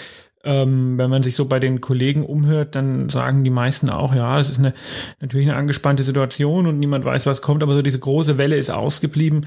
ähm, 0.45 0.99
wenn 0.99 1.11
man 1.11 1.23
sich 1.23 1.37
so 1.37 1.47
bei 1.47 1.59
den 1.59 1.81
Kollegen 1.81 2.25
umhört, 2.25 2.75
dann 2.75 3.09
sagen 3.09 3.45
die 3.45 3.51
meisten 3.51 3.91
auch, 3.91 4.15
ja, 4.15 4.39
es 4.39 4.51
ist 4.51 4.59
eine, 4.59 4.73
natürlich 5.21 5.49
eine 5.49 5.57
angespannte 5.57 6.05
Situation 6.05 6.67
und 6.67 6.79
niemand 6.79 7.05
weiß, 7.05 7.27
was 7.27 7.43
kommt, 7.43 7.63
aber 7.63 7.75
so 7.75 7.83
diese 7.83 7.99
große 7.99 8.39
Welle 8.39 8.57
ist 8.57 8.71
ausgeblieben. 8.71 9.47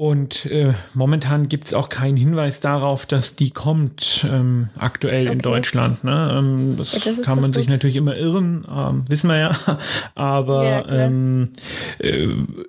Und 0.00 0.46
äh, 0.46 0.72
momentan 0.94 1.50
gibt 1.50 1.66
es 1.66 1.74
auch 1.74 1.90
keinen 1.90 2.16
Hinweis 2.16 2.60
darauf, 2.60 3.04
dass 3.04 3.36
die 3.36 3.50
kommt 3.50 4.26
ähm, 4.32 4.70
aktuell 4.78 5.26
okay. 5.26 5.32
in 5.34 5.38
Deutschland. 5.40 6.04
Ne? 6.04 6.36
Ähm, 6.38 6.76
das, 6.78 7.04
ja, 7.04 7.12
das 7.12 7.22
kann 7.22 7.38
man 7.38 7.52
sich 7.52 7.68
natürlich 7.68 7.96
immer 7.96 8.16
irren, 8.16 8.66
ähm, 8.74 9.04
wissen 9.08 9.28
wir 9.28 9.36
ja. 9.36 9.78
Aber 10.14 10.64
ja, 10.64 10.88
ähm, 10.88 11.50
äh, 11.98 12.28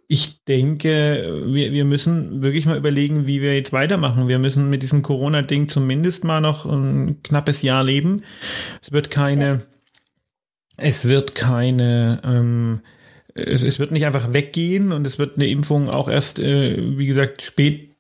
ich 0.09 0.43
denke, 0.43 1.45
wir, 1.45 1.71
wir 1.71 1.85
müssen 1.85 2.43
wirklich 2.43 2.65
mal 2.65 2.75
überlegen, 2.75 3.27
wie 3.27 3.41
wir 3.41 3.55
jetzt 3.55 3.71
weitermachen. 3.71 4.27
Wir 4.27 4.37
müssen 4.37 4.69
mit 4.69 4.81
diesem 4.81 5.01
Corona-Ding 5.01 5.69
zumindest 5.69 6.25
mal 6.25 6.41
noch 6.41 6.65
ein 6.65 7.23
knappes 7.23 7.61
Jahr 7.61 7.85
leben. 7.85 8.23
Es 8.81 8.91
wird 8.91 9.09
keine 9.09 9.61
es 10.81 11.07
wird 11.07 11.35
keine, 11.35 12.21
ähm, 12.23 12.81
es, 13.33 13.63
es 13.63 13.79
wird 13.79 13.91
nicht 13.91 14.05
einfach 14.05 14.33
weggehen 14.33 14.91
und 14.91 15.05
es 15.05 15.19
wird 15.19 15.37
eine 15.37 15.47
Impfung 15.47 15.89
auch 15.89 16.09
erst, 16.09 16.39
äh, 16.39 16.77
wie 16.97 17.05
gesagt, 17.05 17.41
spät 17.41 17.90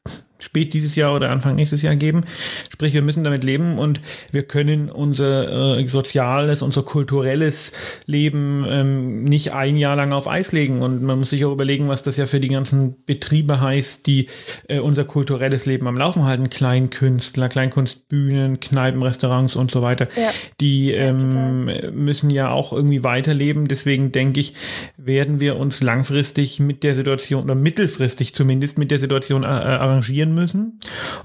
spät 0.41 0.73
dieses 0.73 0.95
Jahr 0.95 1.15
oder 1.15 1.29
Anfang 1.29 1.55
nächstes 1.55 1.81
Jahr 1.81 1.95
geben. 1.95 2.25
Sprich, 2.69 2.93
wir 2.93 3.01
müssen 3.01 3.23
damit 3.23 3.43
leben 3.43 3.77
und 3.77 4.01
wir 4.31 4.43
können 4.43 4.89
unser 4.89 5.77
äh, 5.77 5.87
soziales, 5.87 6.61
unser 6.61 6.83
kulturelles 6.83 7.71
Leben 8.05 8.65
ähm, 8.67 9.23
nicht 9.23 9.53
ein 9.53 9.77
Jahr 9.77 9.95
lang 9.95 10.11
auf 10.13 10.27
Eis 10.27 10.51
legen. 10.51 10.81
Und 10.81 11.03
man 11.03 11.19
muss 11.19 11.29
sich 11.29 11.45
auch 11.45 11.51
überlegen, 11.51 11.87
was 11.87 12.03
das 12.03 12.17
ja 12.17 12.25
für 12.25 12.39
die 12.39 12.49
ganzen 12.49 12.95
Betriebe 13.05 13.61
heißt, 13.61 14.07
die 14.07 14.27
äh, 14.67 14.79
unser 14.79 15.05
kulturelles 15.05 15.65
Leben 15.65 15.87
am 15.87 15.97
Laufen 15.97 16.25
halten. 16.25 16.49
Kleinkünstler, 16.49 17.49
Kleinkunstbühnen, 17.49 18.59
Kneipen, 18.59 19.03
Restaurants 19.03 19.55
und 19.55 19.71
so 19.71 19.81
weiter. 19.81 20.07
Ja. 20.15 20.31
Die 20.59 20.91
ähm, 20.91 21.65
müssen 21.93 22.29
ja 22.29 22.49
auch 22.49 22.73
irgendwie 22.73 23.03
weiterleben. 23.03 23.67
Deswegen 23.67 24.11
denke 24.11 24.39
ich, 24.39 24.55
werden 24.97 25.39
wir 25.39 25.57
uns 25.57 25.81
langfristig 25.81 26.59
mit 26.59 26.83
der 26.83 26.95
Situation 26.95 27.43
oder 27.43 27.55
mittelfristig 27.55 28.33
zumindest 28.33 28.77
mit 28.77 28.91
der 28.91 28.99
Situation 28.99 29.43
äh, 29.43 29.47
arrangieren 29.47 30.30
akzeptieren 30.31 30.35
müssen 30.35 30.79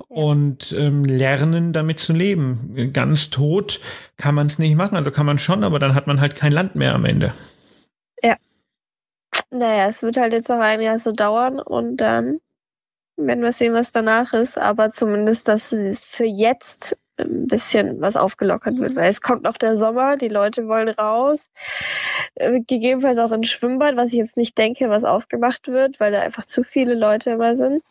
und 0.08 0.72
ähm, 0.72 1.04
lernen, 1.04 1.72
damit 1.72 2.00
zu 2.00 2.12
leben. 2.12 2.90
Ganz 2.92 3.30
tot 3.30 3.80
kann 4.16 4.34
man 4.34 4.46
es 4.46 4.58
nicht 4.58 4.76
machen. 4.76 4.96
Also 4.96 5.10
kann 5.10 5.26
man 5.26 5.38
schon, 5.38 5.64
aber 5.64 5.78
dann 5.78 5.94
hat 5.94 6.06
man 6.06 6.20
halt 6.20 6.34
kein 6.34 6.52
Land 6.52 6.76
mehr 6.76 6.94
am 6.94 7.04
Ende. 7.04 7.32
Ja. 8.22 8.36
Naja, 9.50 9.88
es 9.88 10.02
wird 10.02 10.16
halt 10.16 10.32
jetzt 10.32 10.48
noch 10.48 10.60
ein 10.60 10.80
Jahr 10.80 10.98
so 10.98 11.12
dauern 11.12 11.60
und 11.60 11.98
dann 11.98 12.38
werden 13.16 13.42
wir 13.42 13.52
sehen, 13.52 13.74
was 13.74 13.92
danach 13.92 14.32
ist. 14.32 14.58
Aber 14.58 14.90
zumindest, 14.90 15.48
dass 15.48 15.68
für 15.68 16.26
jetzt 16.26 16.96
ein 17.18 17.46
bisschen 17.46 18.02
was 18.02 18.14
aufgelockert 18.14 18.78
wird, 18.78 18.94
weil 18.94 19.08
es 19.08 19.22
kommt 19.22 19.42
noch 19.42 19.56
der 19.56 19.74
Sommer, 19.74 20.18
die 20.18 20.28
Leute 20.28 20.68
wollen 20.68 20.90
raus, 20.90 21.50
äh, 22.34 22.60
gegebenenfalls 22.60 23.16
auch 23.16 23.32
ins 23.32 23.48
Schwimmbad, 23.48 23.96
was 23.96 24.08
ich 24.08 24.18
jetzt 24.18 24.36
nicht 24.36 24.58
denke, 24.58 24.90
was 24.90 25.04
aufgemacht 25.04 25.68
wird, 25.68 25.98
weil 25.98 26.12
da 26.12 26.20
einfach 26.20 26.44
zu 26.44 26.62
viele 26.62 26.94
Leute 26.94 27.30
immer 27.30 27.56
sind 27.56 27.82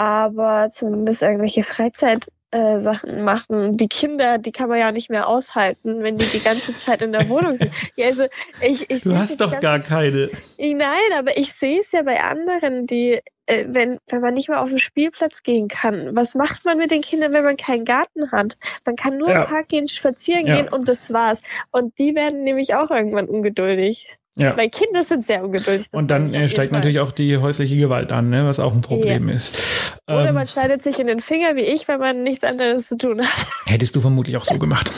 aber 0.00 0.70
zumindest 0.70 1.22
irgendwelche 1.22 1.62
Freizeitsachen 1.62 3.10
äh, 3.10 3.22
machen. 3.22 3.72
Die 3.76 3.86
Kinder, 3.86 4.38
die 4.38 4.50
kann 4.50 4.70
man 4.70 4.78
ja 4.78 4.92
nicht 4.92 5.10
mehr 5.10 5.28
aushalten, 5.28 6.02
wenn 6.02 6.16
die 6.16 6.24
die 6.24 6.42
ganze 6.42 6.74
Zeit 6.74 7.02
in 7.02 7.12
der 7.12 7.28
Wohnung 7.28 7.54
sind. 7.54 7.70
Ja, 7.96 8.06
also 8.06 8.24
ich, 8.62 8.88
ich 8.88 9.02
du 9.02 9.14
hast 9.14 9.42
doch 9.42 9.60
gar 9.60 9.78
keine. 9.78 10.30
Nein, 10.56 11.12
aber 11.18 11.36
ich 11.36 11.52
sehe 11.52 11.82
es 11.82 11.92
ja 11.92 12.00
bei 12.00 12.18
anderen, 12.22 12.86
die, 12.86 13.20
äh, 13.44 13.66
wenn, 13.68 13.98
wenn 14.08 14.22
man 14.22 14.32
nicht 14.32 14.48
mal 14.48 14.60
auf 14.60 14.70
den 14.70 14.78
Spielplatz 14.78 15.42
gehen 15.42 15.68
kann. 15.68 16.16
Was 16.16 16.34
macht 16.34 16.64
man 16.64 16.78
mit 16.78 16.90
den 16.90 17.02
Kindern, 17.02 17.34
wenn 17.34 17.44
man 17.44 17.58
keinen 17.58 17.84
Garten 17.84 18.32
hat? 18.32 18.56
Man 18.86 18.96
kann 18.96 19.18
nur 19.18 19.28
ja. 19.28 19.42
im 19.42 19.48
Park 19.48 19.68
gehen, 19.68 19.86
spazieren 19.86 20.46
ja. 20.46 20.56
gehen 20.56 20.68
und 20.70 20.88
das 20.88 21.12
war's. 21.12 21.42
Und 21.72 21.98
die 21.98 22.14
werden 22.14 22.42
nämlich 22.42 22.74
auch 22.74 22.90
irgendwann 22.90 23.28
ungeduldig. 23.28 24.08
Ja. 24.36 24.56
Weil 24.56 24.70
Kinder 24.70 25.04
sind 25.04 25.26
sehr 25.26 25.44
ungeduldig. 25.44 25.86
Und 25.92 26.10
dann 26.10 26.32
äh, 26.32 26.48
steigt 26.48 26.72
natürlich 26.72 27.00
auch 27.00 27.12
die 27.12 27.36
häusliche 27.36 27.76
Gewalt 27.76 28.12
an, 28.12 28.30
ne, 28.30 28.46
was 28.46 28.60
auch 28.60 28.72
ein 28.72 28.80
Problem 28.80 29.28
ja. 29.28 29.34
ist. 29.34 29.58
Oder 30.06 30.28
ähm, 30.28 30.34
man 30.34 30.46
schneidet 30.46 30.82
sich 30.82 30.98
in 30.98 31.08
den 31.08 31.20
Finger 31.20 31.56
wie 31.56 31.62
ich, 31.62 31.88
wenn 31.88 31.98
man 31.98 32.22
nichts 32.22 32.44
anderes 32.44 32.86
zu 32.86 32.96
tun 32.96 33.20
hat. 33.20 33.46
Hättest 33.66 33.96
du 33.96 34.00
vermutlich 34.00 34.36
auch 34.36 34.44
so 34.44 34.58
gemacht. 34.58 34.90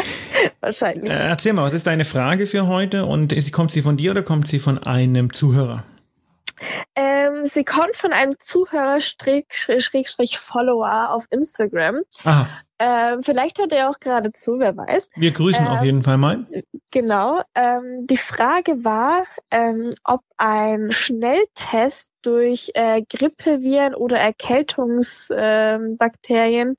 Wahrscheinlich. 0.60 1.10
Äh, 1.10 1.28
erzähl 1.28 1.52
mal, 1.52 1.64
was 1.64 1.72
ist 1.72 1.86
deine 1.86 2.04
Frage 2.04 2.46
für 2.46 2.66
heute 2.66 3.06
und 3.06 3.34
kommt 3.52 3.72
sie 3.72 3.82
von 3.82 3.96
dir 3.96 4.10
oder 4.10 4.22
kommt 4.22 4.46
sie 4.46 4.58
von 4.58 4.78
einem 4.78 5.32
Zuhörer? 5.32 5.84
Ähm, 6.94 7.46
sie 7.46 7.64
kommt 7.64 7.96
von 7.96 8.12
einem 8.12 8.38
Zuhörer 8.38 9.00
Schrägstrich 9.00 10.38
Follower 10.38 11.10
auf 11.10 11.24
Instagram. 11.30 12.00
Aha. 12.24 12.48
Ähm, 12.78 13.22
vielleicht 13.22 13.58
hört 13.58 13.72
er 13.72 13.88
auch 13.88 13.98
gerade 14.00 14.32
zu, 14.32 14.58
wer 14.58 14.76
weiß. 14.76 15.08
Wir 15.16 15.32
grüßen 15.32 15.64
ähm, 15.64 15.72
auf 15.72 15.82
jeden 15.82 16.02
Fall 16.02 16.18
mal. 16.18 16.44
Genau. 16.90 17.40
Ähm, 17.54 18.06
die 18.06 18.18
Frage 18.18 18.84
war, 18.84 19.24
ähm, 19.50 19.88
ob 20.04 20.20
ein 20.36 20.92
Schnelltest 20.92 22.12
durch 22.22 22.70
äh, 22.74 23.00
Grippeviren 23.02 23.94
oder 23.94 24.18
Erkältungsbakterien 24.18 26.76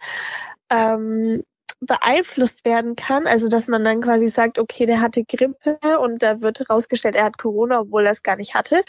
ähm, 0.69 1.43
beeinflusst 1.79 2.65
werden 2.65 2.95
kann. 2.95 3.27
Also 3.27 3.47
dass 3.47 3.67
man 3.67 3.83
dann 3.83 4.01
quasi 4.01 4.27
sagt, 4.27 4.59
okay, 4.59 4.85
der 4.85 5.01
hatte 5.01 5.23
Grippe 5.23 5.77
und 5.99 6.23
da 6.23 6.41
wird 6.41 6.59
herausgestellt, 6.59 7.15
er 7.15 7.25
hat 7.25 7.37
Corona, 7.37 7.81
obwohl 7.81 8.05
er 8.05 8.11
es 8.11 8.23
gar 8.23 8.35
nicht 8.35 8.55
hatte. 8.55 8.83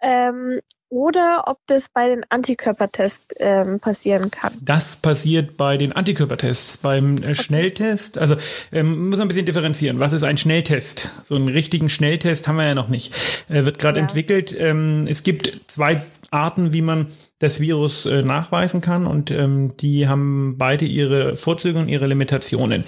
Ähm, 0.00 0.60
oder 0.90 1.44
ob 1.46 1.58
das 1.66 1.88
bei 1.88 2.08
den 2.08 2.26
Antikörpertests 2.28 3.34
ähm, 3.38 3.80
passieren 3.80 4.30
kann. 4.30 4.52
Das 4.60 4.96
passiert 4.96 5.56
bei 5.56 5.76
den 5.76 5.92
Antikörpertests. 5.92 6.78
Beim 6.78 7.18
äh, 7.22 7.34
Schnelltest, 7.34 8.18
also 8.18 8.36
ähm, 8.72 9.08
muss 9.08 9.18
man 9.18 9.26
ein 9.26 9.28
bisschen 9.28 9.46
differenzieren. 9.46 10.00
Was 10.00 10.12
ist 10.12 10.24
ein 10.24 10.36
Schnelltest? 10.36 11.10
So 11.24 11.36
einen 11.36 11.48
richtigen 11.48 11.88
Schnelltest 11.88 12.48
haben 12.48 12.56
wir 12.56 12.66
ja 12.66 12.74
noch 12.74 12.88
nicht. 12.88 13.14
Äh, 13.48 13.64
wird 13.64 13.78
gerade 13.78 14.00
ja. 14.00 14.04
entwickelt. 14.04 14.54
Ähm, 14.58 15.06
es 15.08 15.22
gibt 15.22 15.52
zwei 15.68 16.02
Arten, 16.30 16.72
wie 16.72 16.82
man 16.82 17.08
das 17.40 17.58
Virus 17.60 18.06
äh, 18.06 18.22
nachweisen 18.22 18.80
kann 18.80 19.06
und 19.06 19.30
ähm, 19.30 19.76
die 19.78 20.06
haben 20.06 20.56
beide 20.58 20.84
ihre 20.84 21.36
Vorzüge 21.36 21.78
und 21.78 21.88
ihre 21.88 22.06
Limitationen. 22.06 22.84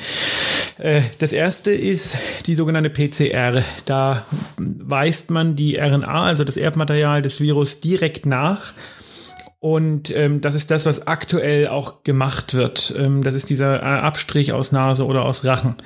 Äh, 0.78 1.00
das 1.18 1.32
erste 1.32 1.70
ist 1.72 2.18
die 2.46 2.54
sogenannte 2.54 2.90
PCR. 2.90 3.62
Da 3.86 4.26
weist 4.58 5.30
man 5.30 5.56
die 5.56 5.76
RNA, 5.76 6.24
also 6.24 6.44
das 6.44 6.56
Erbmaterial 6.56 7.22
des 7.22 7.40
Virus, 7.40 7.80
direkt 7.80 8.26
nach. 8.26 8.74
Und 9.58 10.10
ähm, 10.10 10.40
das 10.40 10.54
ist 10.54 10.70
das, 10.70 10.86
was 10.86 11.06
aktuell 11.06 11.68
auch 11.68 12.02
gemacht 12.02 12.54
wird. 12.54 12.94
Ähm, 12.96 13.22
das 13.22 13.34
ist 13.34 13.48
dieser 13.48 13.76
äh, 13.76 13.84
Abstrich 13.84 14.52
aus 14.52 14.72
Nase 14.72 15.06
oder 15.06 15.24
aus 15.24 15.44
Rachen. 15.44 15.76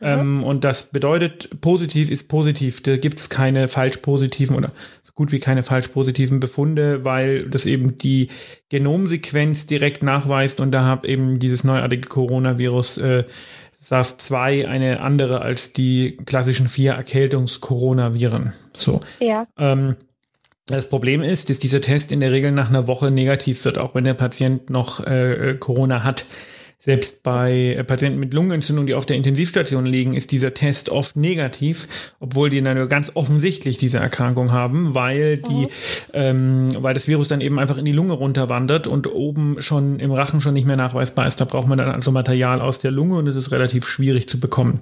Mhm. 0.00 0.06
Ähm, 0.06 0.44
und 0.44 0.64
das 0.64 0.90
bedeutet, 0.90 1.60
positiv 1.60 2.10
ist 2.10 2.28
positiv. 2.28 2.82
Da 2.82 2.96
gibt 2.96 3.20
es 3.20 3.30
keine 3.30 3.68
falsch 3.68 3.98
positiven 3.98 4.56
oder 4.56 4.72
gut 5.14 5.30
wie 5.32 5.38
keine 5.38 5.62
falsch 5.62 5.88
positiven 5.88 6.40
Befunde, 6.40 7.04
weil 7.04 7.48
das 7.48 7.66
eben 7.66 7.98
die 7.98 8.28
Genomsequenz 8.68 9.66
direkt 9.66 10.02
nachweist 10.02 10.60
und 10.60 10.72
da 10.72 10.86
hat 10.86 11.04
eben 11.04 11.38
dieses 11.38 11.64
neuartige 11.64 12.08
Coronavirus 12.08 12.98
äh, 12.98 13.24
SARS-2 13.78 14.66
eine 14.66 15.00
andere 15.00 15.42
als 15.42 15.72
die 15.72 16.16
klassischen 16.24 16.68
vier 16.68 16.92
Erkältungs-Coronaviren. 16.92 18.54
So. 18.72 19.00
Ja. 19.20 19.46
Ähm, 19.58 19.96
das 20.66 20.88
Problem 20.88 21.22
ist, 21.22 21.50
dass 21.50 21.58
dieser 21.58 21.82
Test 21.82 22.10
in 22.10 22.20
der 22.20 22.32
Regel 22.32 22.50
nach 22.50 22.70
einer 22.70 22.86
Woche 22.86 23.10
negativ 23.10 23.64
wird, 23.66 23.76
auch 23.76 23.94
wenn 23.94 24.04
der 24.04 24.14
Patient 24.14 24.70
noch 24.70 25.06
äh, 25.06 25.56
Corona 25.60 26.02
hat. 26.02 26.24
Selbst 26.84 27.22
bei 27.22 27.76
äh, 27.78 27.82
Patienten 27.82 28.20
mit 28.20 28.34
Lungenentzündung, 28.34 28.84
die 28.84 28.92
auf 28.92 29.06
der 29.06 29.16
Intensivstation 29.16 29.86
liegen, 29.86 30.12
ist 30.12 30.32
dieser 30.32 30.52
Test 30.52 30.90
oft 30.90 31.16
negativ, 31.16 31.88
obwohl 32.20 32.50
die 32.50 32.60
dann 32.60 32.90
ganz 32.90 33.12
offensichtlich 33.14 33.78
diese 33.78 33.96
Erkrankung 33.96 34.52
haben, 34.52 34.94
weil 34.94 35.38
die, 35.38 35.62
mhm. 35.62 35.68
ähm, 36.12 36.76
weil 36.80 36.92
das 36.92 37.08
Virus 37.08 37.28
dann 37.28 37.40
eben 37.40 37.58
einfach 37.58 37.78
in 37.78 37.86
die 37.86 37.92
Lunge 37.92 38.12
runterwandert 38.12 38.86
und 38.86 39.10
oben 39.10 39.62
schon 39.62 39.98
im 39.98 40.12
Rachen 40.12 40.42
schon 40.42 40.52
nicht 40.52 40.66
mehr 40.66 40.76
nachweisbar 40.76 41.26
ist. 41.26 41.40
Da 41.40 41.46
braucht 41.46 41.68
man 41.68 41.78
dann 41.78 41.88
also 41.88 42.12
Material 42.12 42.60
aus 42.60 42.80
der 42.80 42.90
Lunge 42.90 43.16
und 43.16 43.28
es 43.28 43.36
ist 43.36 43.50
relativ 43.50 43.88
schwierig 43.88 44.28
zu 44.28 44.38
bekommen. 44.38 44.80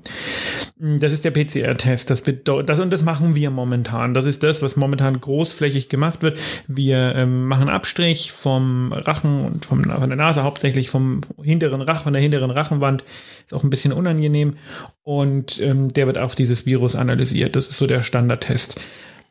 Hm, 0.81 0.99
das 0.99 1.13
ist 1.13 1.25
der 1.25 1.31
PCR-Test. 1.31 2.11
Das 2.11 2.23
bedeutet, 2.23 2.69
das 2.69 2.81
und 2.81 2.93
das 2.93 3.05
machen 3.05 3.37
wir 3.37 3.51
momentan. 3.51 4.13
Das 4.13 4.27
ist 4.27 4.43
das, 4.43 4.61
was 4.61 4.75
momentan 4.75 5.21
großflächig 5.21 5.89
gemacht 5.89 6.21
wird. 6.23 6.37
Wir 6.67 7.15
ähm, 7.15 7.47
machen 7.47 7.69
Abstrich 7.69 8.33
vom 8.33 8.93
Rachen 8.93 9.45
und 9.45 9.67
vom, 9.67 9.85
von 9.85 10.09
der 10.09 10.17
Nase, 10.17 10.43
hauptsächlich 10.43 10.91
vom 10.91 11.21
hinteren 11.41 11.81
Rachen 11.81 11.92
Rach, 11.93 12.03
von 12.03 12.13
der 12.13 12.23
hinteren 12.23 12.51
Rachenwand. 12.51 13.05
Ist 13.45 13.55
auch 13.55 13.65
ein 13.65 13.71
bisschen 13.71 13.93
unangenehm. 13.93 14.57
Und 15.03 15.61
ähm, 15.61 15.89
der 15.89 16.07
wird 16.07 16.19
auf 16.19 16.35
dieses 16.35 16.67
Virus 16.67 16.97
analysiert. 16.97 17.57
Das 17.57 17.69
ist 17.69 17.79
so 17.79 17.87
der 17.87 18.03
Standardtest. 18.03 18.81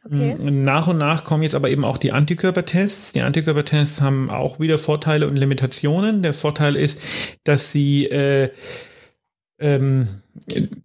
Okay. 0.03 0.35
Mm, 0.39 0.63
nach 0.63 0.87
und 0.87 0.97
nach 0.97 1.23
kommen 1.23 1.43
jetzt 1.43 1.55
aber 1.55 1.69
eben 1.69 1.85
auch 1.85 1.97
die 1.97 2.11
Antikörpertests. 2.11 3.13
Die 3.13 3.21
Antikörpertests 3.21 4.01
haben 4.01 4.29
auch 4.29 4.59
wieder 4.59 4.77
Vorteile 4.77 5.27
und 5.27 5.35
Limitationen. 5.35 6.23
Der 6.23 6.33
Vorteil 6.33 6.75
ist, 6.75 6.99
dass 7.43 7.71
sie 7.71 8.05
äh, 8.05 8.49
ähm, 9.61 10.07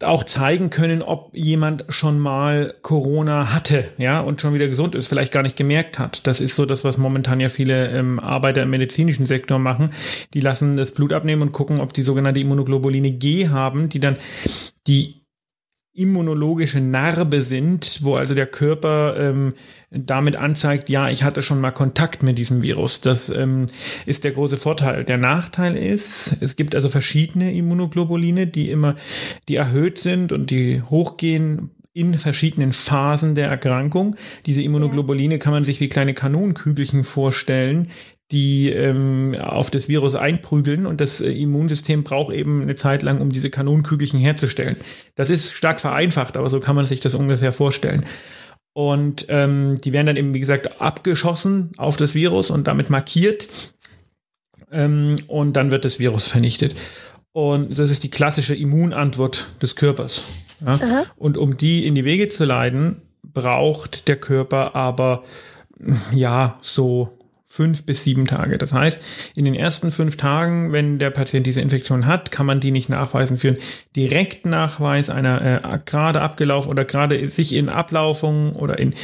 auch 0.02 0.24
zeigen 0.24 0.70
können, 0.70 1.02
ob 1.02 1.30
jemand 1.34 1.84
schon 1.88 2.18
mal 2.18 2.74
Corona 2.82 3.52
hatte, 3.54 3.88
ja, 3.96 4.20
und 4.20 4.40
schon 4.40 4.54
wieder 4.54 4.68
gesund 4.68 4.94
ist, 4.94 5.08
vielleicht 5.08 5.32
gar 5.32 5.42
nicht 5.42 5.56
gemerkt 5.56 5.98
hat. 5.98 6.26
Das 6.26 6.40
ist 6.40 6.56
so 6.56 6.66
das, 6.66 6.84
was 6.84 6.98
momentan 6.98 7.40
ja 7.40 7.48
viele 7.48 7.88
ähm, 7.90 8.20
Arbeiter 8.20 8.62
im 8.62 8.70
medizinischen 8.70 9.26
Sektor 9.26 9.58
machen. 9.58 9.90
Die 10.34 10.40
lassen 10.40 10.76
das 10.76 10.92
Blut 10.92 11.12
abnehmen 11.12 11.42
und 11.42 11.52
gucken, 11.52 11.80
ob 11.80 11.92
die 11.92 12.02
sogenannte 12.02 12.40
Immunoglobuline 12.40 13.12
G 13.12 13.48
haben, 13.48 13.88
die 13.88 14.00
dann 14.00 14.16
die 14.86 15.25
immunologische 15.96 16.80
Narbe 16.80 17.42
sind, 17.42 18.00
wo 18.02 18.16
also 18.16 18.34
der 18.34 18.46
Körper 18.46 19.16
ähm, 19.18 19.54
damit 19.90 20.36
anzeigt, 20.36 20.90
ja, 20.90 21.08
ich 21.08 21.22
hatte 21.22 21.42
schon 21.42 21.60
mal 21.60 21.70
Kontakt 21.70 22.22
mit 22.22 22.36
diesem 22.36 22.62
Virus. 22.62 23.00
Das 23.00 23.30
ähm, 23.30 23.66
ist 24.04 24.24
der 24.24 24.32
große 24.32 24.58
Vorteil. 24.58 25.04
Der 25.04 25.16
Nachteil 25.16 25.74
ist, 25.74 26.36
es 26.42 26.56
gibt 26.56 26.74
also 26.74 26.88
verschiedene 26.88 27.54
Immunoglobuline, 27.54 28.46
die 28.46 28.70
immer, 28.70 28.96
die 29.48 29.56
erhöht 29.56 29.98
sind 29.98 30.32
und 30.32 30.50
die 30.50 30.82
hochgehen 30.82 31.70
in 31.94 32.12
verschiedenen 32.12 32.72
Phasen 32.72 33.34
der 33.34 33.48
Erkrankung. 33.48 34.16
Diese 34.44 34.60
Immunoglobuline 34.60 35.38
kann 35.38 35.54
man 35.54 35.64
sich 35.64 35.80
wie 35.80 35.88
kleine 35.88 36.12
Kanonenkügelchen 36.12 37.04
vorstellen, 37.04 37.88
die 38.32 38.70
ähm, 38.70 39.36
auf 39.40 39.70
das 39.70 39.88
Virus 39.88 40.16
einprügeln 40.16 40.86
und 40.86 41.00
das 41.00 41.20
äh, 41.20 41.30
Immunsystem 41.30 42.02
braucht 42.02 42.34
eben 42.34 42.62
eine 42.62 42.74
Zeit 42.74 43.02
lang, 43.02 43.20
um 43.20 43.30
diese 43.30 43.50
Kanonenkügelchen 43.50 44.18
herzustellen. 44.18 44.76
Das 45.14 45.30
ist 45.30 45.52
stark 45.52 45.80
vereinfacht, 45.80 46.36
aber 46.36 46.50
so 46.50 46.58
kann 46.58 46.74
man 46.74 46.86
sich 46.86 47.00
das 47.00 47.14
ungefähr 47.14 47.52
vorstellen. 47.52 48.04
Und 48.72 49.26
ähm, 49.28 49.80
die 49.82 49.92
werden 49.92 50.08
dann 50.08 50.16
eben, 50.16 50.34
wie 50.34 50.40
gesagt, 50.40 50.80
abgeschossen 50.82 51.70
auf 51.78 51.96
das 51.96 52.14
Virus 52.14 52.50
und 52.50 52.66
damit 52.66 52.90
markiert. 52.90 53.48
Ähm, 54.70 55.16
und 55.28 55.54
dann 55.54 55.70
wird 55.70 55.84
das 55.84 55.98
Virus 55.98 56.26
vernichtet. 56.26 56.74
Und 57.32 57.78
das 57.78 57.90
ist 57.90 58.02
die 58.02 58.10
klassische 58.10 58.54
Immunantwort 58.54 59.48
des 59.62 59.76
Körpers. 59.76 60.24
Ja? 60.64 61.04
Und 61.16 61.38
um 61.38 61.56
die 61.56 61.86
in 61.86 61.94
die 61.94 62.04
Wege 62.04 62.28
zu 62.28 62.44
leiten, 62.44 63.02
braucht 63.22 64.08
der 64.08 64.16
Körper 64.16 64.74
aber 64.74 65.24
ja 66.14 66.58
so 66.60 67.15
fünf 67.56 67.84
bis 67.84 68.04
sieben 68.04 68.26
Tage. 68.26 68.58
Das 68.58 68.74
heißt, 68.74 69.00
in 69.34 69.46
den 69.46 69.54
ersten 69.54 69.90
fünf 69.90 70.18
Tagen, 70.18 70.72
wenn 70.72 70.98
der 70.98 71.08
Patient 71.08 71.46
diese 71.46 71.62
Infektion 71.62 72.06
hat, 72.06 72.30
kann 72.30 72.44
man 72.44 72.60
die 72.60 72.70
nicht 72.70 72.90
nachweisen 72.90 73.38
für 73.38 73.48
einen 73.48 73.58
Direktnachweis 73.96 75.08
einer 75.08 75.62
äh, 75.64 75.78
gerade 75.86 76.20
abgelaufen 76.20 76.70
oder 76.70 76.84
gerade 76.84 77.28
sich 77.30 77.54
in 77.54 77.70
Ablaufung 77.70 78.54
oder 78.56 78.78
in 78.78 78.94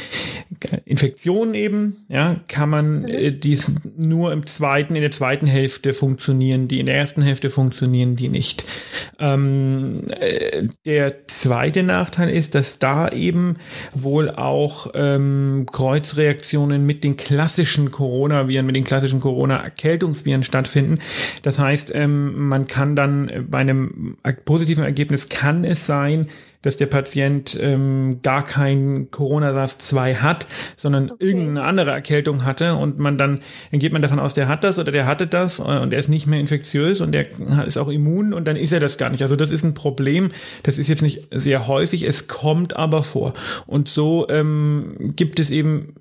Infektionen 0.85 1.55
eben, 1.55 2.05
ja, 2.09 2.35
kann 2.47 2.69
man 2.69 3.05
äh, 3.05 3.31
dies 3.31 3.73
nur 3.97 4.31
im 4.31 4.45
zweiten, 4.45 4.95
in 4.95 5.01
der 5.01 5.11
zweiten 5.11 5.47
Hälfte 5.47 5.93
funktionieren, 5.93 6.67
die 6.67 6.79
in 6.79 6.85
der 6.85 6.95
ersten 6.95 7.23
Hälfte 7.23 7.49
funktionieren, 7.49 8.15
die 8.15 8.29
nicht. 8.29 8.65
Ähm, 9.19 10.03
äh, 10.19 10.67
der 10.85 11.27
zweite 11.27 11.81
Nachteil 11.81 12.29
ist, 12.29 12.53
dass 12.53 12.77
da 12.77 13.09
eben 13.09 13.57
wohl 13.95 14.29
auch 14.29 14.91
ähm, 14.93 15.65
Kreuzreaktionen 15.71 16.85
mit 16.85 17.03
den 17.03 17.17
klassischen 17.17 17.89
Corona 17.89 18.42
Coronaviren, 18.43 18.65
mit 18.65 18.75
den 18.75 18.83
klassischen 18.83 19.19
Corona-Erkältungsviren 19.19 20.43
stattfinden. 20.43 20.99
Das 21.41 21.59
heißt, 21.59 21.91
ähm, 21.93 22.47
man 22.47 22.67
kann 22.67 22.95
dann 22.95 23.47
bei 23.49 23.59
einem 23.59 24.17
positiven 24.45 24.83
Ergebnis 24.83 25.29
kann 25.29 25.63
es 25.63 25.87
sein, 25.87 26.27
dass 26.61 26.77
der 26.77 26.85
Patient 26.85 27.57
ähm, 27.61 28.19
gar 28.23 28.45
kein 28.45 29.11
Corona-SARS-2 29.11 30.17
hat, 30.17 30.47
sondern 30.77 31.11
okay. 31.11 31.25
irgendeine 31.25 31.63
andere 31.63 31.91
Erkältung 31.91 32.45
hatte 32.45 32.75
und 32.75 32.99
man 32.99 33.17
dann, 33.17 33.41
dann 33.71 33.79
geht 33.81 33.91
man 33.91 34.01
davon 34.01 34.19
aus, 34.19 34.33
der 34.33 34.47
hat 34.47 34.63
das 34.63 34.79
oder 34.79 34.93
der 34.93 35.05
hatte 35.05 35.27
das 35.27 35.59
äh, 35.59 35.63
und 35.63 35.91
er 35.91 35.99
ist 35.99 36.07
nicht 36.07 36.25
mehr 36.25 36.39
infektiös 36.39 37.01
und 37.01 37.11
der 37.11 37.27
ist 37.67 37.77
auch 37.77 37.89
immun 37.89 38.33
und 38.33 38.45
dann 38.45 38.55
ist 38.55 38.71
er 38.71 38.79
das 38.79 38.97
gar 38.97 39.09
nicht. 39.09 39.21
Also 39.21 39.35
das 39.35 39.51
ist 39.51 39.63
ein 39.63 39.73
Problem, 39.73 40.29
das 40.63 40.77
ist 40.77 40.87
jetzt 40.87 41.01
nicht 41.01 41.27
sehr 41.31 41.67
häufig, 41.67 42.03
es 42.03 42.29
kommt 42.29 42.77
aber 42.77 43.03
vor. 43.03 43.33
Und 43.67 43.89
so 43.89 44.27
ähm, 44.29 44.95
gibt 45.17 45.39
es 45.41 45.51
eben 45.51 45.95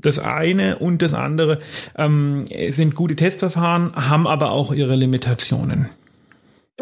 das 0.00 0.18
eine 0.18 0.78
und 0.78 1.02
das 1.02 1.14
andere 1.14 1.58
ähm, 1.96 2.46
sind 2.70 2.94
gute 2.94 3.16
Testverfahren, 3.16 3.92
haben 3.94 4.26
aber 4.26 4.52
auch 4.52 4.72
ihre 4.72 4.94
Limitationen. 4.96 5.90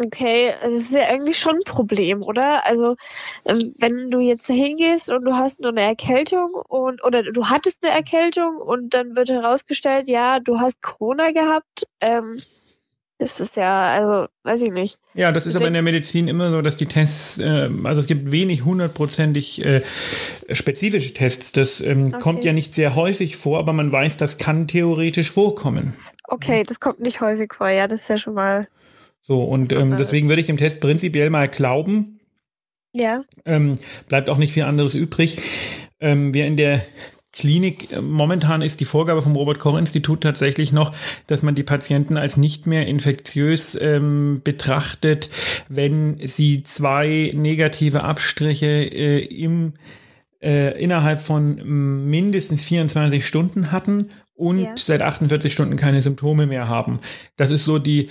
Okay, 0.01 0.53
also 0.61 0.77
das 0.77 0.85
ist 0.85 0.93
ja 0.93 1.07
eigentlich 1.09 1.37
schon 1.37 1.57
ein 1.57 1.63
Problem, 1.65 2.23
oder? 2.23 2.65
Also 2.65 2.95
ähm, 3.45 3.75
wenn 3.79 4.09
du 4.09 4.19
jetzt 4.19 4.47
hingehst 4.47 5.11
und 5.11 5.25
du 5.25 5.33
hast 5.33 5.59
nur 5.59 5.71
eine 5.71 5.81
Erkältung 5.81 6.53
und 6.53 7.03
oder 7.03 7.23
du 7.23 7.47
hattest 7.47 7.83
eine 7.83 7.93
Erkältung 7.93 8.57
und 8.57 8.93
dann 8.93 9.15
wird 9.17 9.29
herausgestellt, 9.29 10.07
ja, 10.07 10.39
du 10.39 10.59
hast 10.59 10.81
Corona 10.81 11.31
gehabt, 11.31 11.85
ähm, 11.99 12.41
das 13.19 13.41
ist 13.41 13.57
ja, 13.57 13.93
also, 13.93 14.29
weiß 14.43 14.61
ich 14.61 14.71
nicht. 14.71 14.97
Ja, 15.13 15.33
das 15.33 15.45
ist 15.45 15.55
aber 15.55 15.67
in 15.67 15.73
der 15.73 15.81
Medizin 15.81 16.29
immer 16.29 16.49
so, 16.51 16.61
dass 16.61 16.77
die 16.77 16.85
Tests, 16.85 17.37
äh, 17.37 17.69
also 17.83 17.99
es 17.99 18.07
gibt 18.07 18.31
wenig 18.31 18.63
hundertprozentig 18.63 19.63
äh, 19.65 19.81
spezifische 20.49 21.13
Tests. 21.13 21.51
Das 21.51 21.81
ähm, 21.81 22.07
okay. 22.07 22.17
kommt 22.19 22.45
ja 22.45 22.53
nicht 22.53 22.73
sehr 22.73 22.95
häufig 22.95 23.35
vor, 23.35 23.59
aber 23.59 23.73
man 23.73 23.91
weiß, 23.91 24.15
das 24.15 24.37
kann 24.37 24.67
theoretisch 24.67 25.31
vorkommen. 25.31 25.95
Okay, 26.29 26.63
das 26.63 26.79
kommt 26.79 27.01
nicht 27.01 27.19
häufig 27.19 27.53
vor, 27.53 27.67
ja, 27.69 27.87
das 27.87 28.01
ist 28.01 28.09
ja 28.09 28.17
schon 28.17 28.35
mal. 28.35 28.67
So, 29.21 29.43
und 29.43 29.73
ähm, 29.73 29.97
deswegen 29.97 30.29
würde 30.29 30.39
ich 30.39 30.47
dem 30.47 30.57
Test 30.57 30.79
prinzipiell 30.79 31.29
mal 31.29 31.49
glauben. 31.49 32.19
Ja. 32.93 33.23
Ähm, 33.45 33.75
bleibt 34.07 34.29
auch 34.29 34.37
nicht 34.37 34.53
viel 34.53 34.63
anderes 34.63 34.95
übrig. 34.95 35.37
Ähm, 35.99 36.33
wir 36.33 36.45
in 36.45 36.55
der 36.55 36.81
Klinik, 37.39 37.91
äh, 37.91 38.01
momentan 38.01 38.61
ist 38.61 38.79
die 38.79 38.85
Vorgabe 38.85 39.21
vom 39.23 39.35
Robert-Koch-Institut 39.35 40.21
tatsächlich 40.21 40.71
noch, 40.71 40.93
dass 41.27 41.41
man 41.41 41.55
die 41.55 41.63
Patienten 41.63 42.17
als 42.17 42.37
nicht 42.37 42.67
mehr 42.67 42.85
infektiös 42.85 43.77
ähm, 43.79 44.41
betrachtet, 44.43 45.29
wenn 45.67 46.19
sie 46.23 46.63
zwei 46.63 47.31
negative 47.33 48.03
Abstriche 48.03 48.67
äh, 48.67 49.25
im 49.25 49.73
äh, 50.41 50.81
innerhalb 50.81 51.19
von 51.19 52.09
mindestens 52.09 52.63
24 52.63 53.25
Stunden 53.25 53.71
hatten 53.71 54.09
und 54.35 54.63
ja. 54.63 54.73
seit 54.77 55.01
48 55.01 55.51
Stunden 55.51 55.75
keine 55.75 56.01
Symptome 56.01 56.45
mehr 56.45 56.69
haben. 56.69 56.99
Das 57.35 57.51
ist 57.51 57.65
so 57.65 57.79
die 57.79 58.09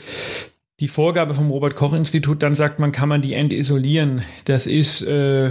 die 0.80 0.88
Vorgabe 0.88 1.34
vom 1.34 1.50
Robert 1.50 1.74
Koch 1.74 1.92
Institut 1.92 2.42
dann 2.42 2.54
sagt, 2.54 2.78
man 2.78 2.92
kann 2.92 3.08
man 3.08 3.20
die 3.20 3.34
entisolieren. 3.34 4.22
Das 4.44 4.66
ist 4.66 5.02
äh, 5.02 5.50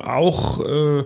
auch, 0.00 0.64
äh, 0.64 1.04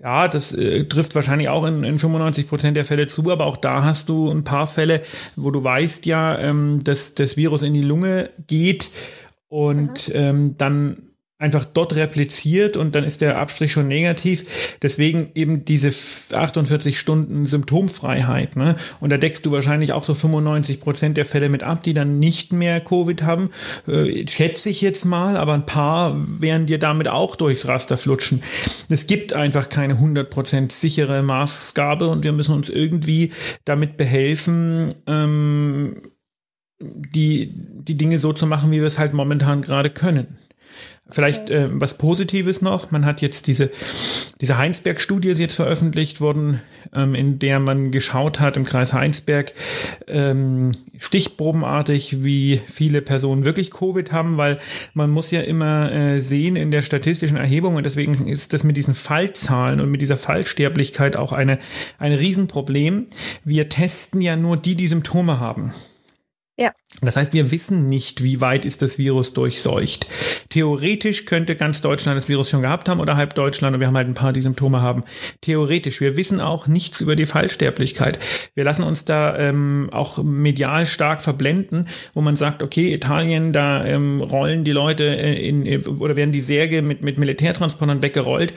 ja, 0.00 0.28
das 0.28 0.54
äh, 0.54 0.84
trifft 0.84 1.14
wahrscheinlich 1.14 1.48
auch 1.48 1.64
in, 1.64 1.82
in 1.82 1.98
95 1.98 2.48
Prozent 2.48 2.76
der 2.76 2.84
Fälle 2.84 3.08
zu, 3.08 3.30
aber 3.30 3.46
auch 3.46 3.56
da 3.56 3.82
hast 3.82 4.08
du 4.08 4.30
ein 4.30 4.44
paar 4.44 4.66
Fälle, 4.66 5.02
wo 5.34 5.50
du 5.50 5.62
weißt 5.62 6.06
ja, 6.06 6.38
ähm, 6.38 6.84
dass 6.84 7.14
das 7.14 7.36
Virus 7.36 7.62
in 7.62 7.74
die 7.74 7.82
Lunge 7.82 8.30
geht 8.46 8.90
und 9.48 10.10
ähm, 10.14 10.56
dann 10.56 11.07
einfach 11.40 11.64
dort 11.64 11.94
repliziert 11.94 12.76
und 12.76 12.96
dann 12.96 13.04
ist 13.04 13.20
der 13.20 13.38
Abstrich 13.38 13.70
schon 13.70 13.86
negativ. 13.86 14.76
Deswegen 14.82 15.30
eben 15.36 15.64
diese 15.64 15.92
48 16.34 16.98
Stunden 16.98 17.46
Symptomfreiheit. 17.46 18.56
Ne? 18.56 18.74
Und 19.00 19.10
da 19.10 19.18
deckst 19.18 19.46
du 19.46 19.52
wahrscheinlich 19.52 19.92
auch 19.92 20.02
so 20.02 20.14
95 20.14 20.80
Prozent 20.80 21.16
der 21.16 21.24
Fälle 21.24 21.48
mit 21.48 21.62
ab, 21.62 21.84
die 21.84 21.94
dann 21.94 22.18
nicht 22.18 22.52
mehr 22.52 22.80
Covid 22.80 23.22
haben. 23.22 23.50
Äh, 23.86 24.26
schätze 24.26 24.68
ich 24.68 24.80
jetzt 24.80 25.04
mal, 25.04 25.36
aber 25.36 25.54
ein 25.54 25.64
paar 25.64 26.16
werden 26.40 26.66
dir 26.66 26.80
damit 26.80 27.06
auch 27.06 27.36
durchs 27.36 27.68
Raster 27.68 27.96
flutschen. 27.96 28.42
Es 28.88 29.06
gibt 29.06 29.32
einfach 29.32 29.68
keine 29.68 29.94
100 29.94 30.30
Prozent 30.30 30.72
sichere 30.72 31.22
Maßgabe 31.22 32.08
und 32.08 32.24
wir 32.24 32.32
müssen 32.32 32.54
uns 32.54 32.68
irgendwie 32.68 33.30
damit 33.64 33.96
behelfen, 33.96 34.92
ähm, 35.06 36.02
die, 36.80 37.52
die 37.54 37.96
Dinge 37.96 38.18
so 38.18 38.32
zu 38.32 38.46
machen, 38.46 38.72
wie 38.72 38.80
wir 38.80 38.86
es 38.86 38.98
halt 38.98 39.12
momentan 39.12 39.62
gerade 39.62 39.90
können. 39.90 40.38
Vielleicht 41.10 41.48
äh, 41.48 41.68
was 41.70 41.96
Positives 41.96 42.60
noch. 42.60 42.90
Man 42.90 43.06
hat 43.06 43.22
jetzt 43.22 43.46
diese, 43.46 43.70
diese 44.42 44.58
Heinsberg-Studie 44.58 45.28
ist 45.28 45.38
jetzt 45.38 45.54
veröffentlicht 45.54 46.20
worden, 46.20 46.60
ähm, 46.94 47.14
in 47.14 47.38
der 47.38 47.60
man 47.60 47.90
geschaut 47.90 48.40
hat 48.40 48.56
im 48.56 48.64
Kreis 48.64 48.92
Heinsberg 48.92 49.54
ähm, 50.06 50.72
stichprobenartig, 50.98 52.22
wie 52.22 52.60
viele 52.66 53.00
Personen 53.00 53.46
wirklich 53.46 53.70
Covid 53.70 54.12
haben, 54.12 54.36
weil 54.36 54.58
man 54.92 55.10
muss 55.10 55.30
ja 55.30 55.40
immer 55.40 55.90
äh, 55.90 56.20
sehen 56.20 56.56
in 56.56 56.70
der 56.70 56.82
statistischen 56.82 57.38
Erhebung 57.38 57.76
und 57.76 57.86
deswegen 57.86 58.28
ist 58.28 58.52
das 58.52 58.62
mit 58.62 58.76
diesen 58.76 58.94
Fallzahlen 58.94 59.80
und 59.80 59.90
mit 59.90 60.02
dieser 60.02 60.18
Fallsterblichkeit 60.18 61.16
auch 61.16 61.32
eine, 61.32 61.58
ein 61.98 62.12
Riesenproblem. 62.12 63.06
Wir 63.44 63.70
testen 63.70 64.20
ja 64.20 64.36
nur 64.36 64.58
die, 64.58 64.74
die 64.74 64.88
Symptome 64.88 65.40
haben. 65.40 65.72
Ja. 66.58 66.72
Das 67.02 67.16
heißt, 67.16 67.34
wir 67.34 67.52
wissen 67.52 67.88
nicht, 67.88 68.24
wie 68.24 68.40
weit 68.40 68.64
ist 68.64 68.82
das 68.82 68.98
Virus 68.98 69.32
durchseucht. 69.32 70.08
Theoretisch 70.48 71.24
könnte 71.24 71.54
ganz 71.54 71.80
Deutschland 71.82 72.16
das 72.16 72.28
Virus 72.28 72.50
schon 72.50 72.62
gehabt 72.62 72.88
haben 72.88 72.98
oder 72.98 73.16
halb 73.16 73.34
Deutschland 73.34 73.74
und 73.74 73.80
wir 73.80 73.86
haben 73.86 73.96
halt 73.96 74.08
ein 74.08 74.14
paar, 74.14 74.32
die 74.32 74.42
Symptome 74.42 74.82
haben. 74.82 75.04
Theoretisch. 75.40 76.00
Wir 76.00 76.16
wissen 76.16 76.40
auch 76.40 76.66
nichts 76.66 77.00
über 77.00 77.14
die 77.14 77.26
Fallsterblichkeit. 77.26 78.18
Wir 78.56 78.64
lassen 78.64 78.82
uns 78.82 79.04
da 79.04 79.38
ähm, 79.38 79.88
auch 79.92 80.20
medial 80.24 80.88
stark 80.88 81.22
verblenden, 81.22 81.86
wo 82.12 82.22
man 82.22 82.34
sagt, 82.34 82.60
okay, 82.60 82.92
Italien, 82.92 83.52
da 83.52 83.84
ähm, 83.84 84.20
rollen 84.20 84.64
die 84.64 84.72
Leute 84.72 85.04
in, 85.04 85.64
in 85.64 85.86
oder 85.86 86.16
werden 86.16 86.32
die 86.32 86.40
Särge 86.40 86.82
mit, 86.82 87.04
mit 87.04 87.18
Militärtransportern 87.18 88.02
weggerollt. 88.02 88.52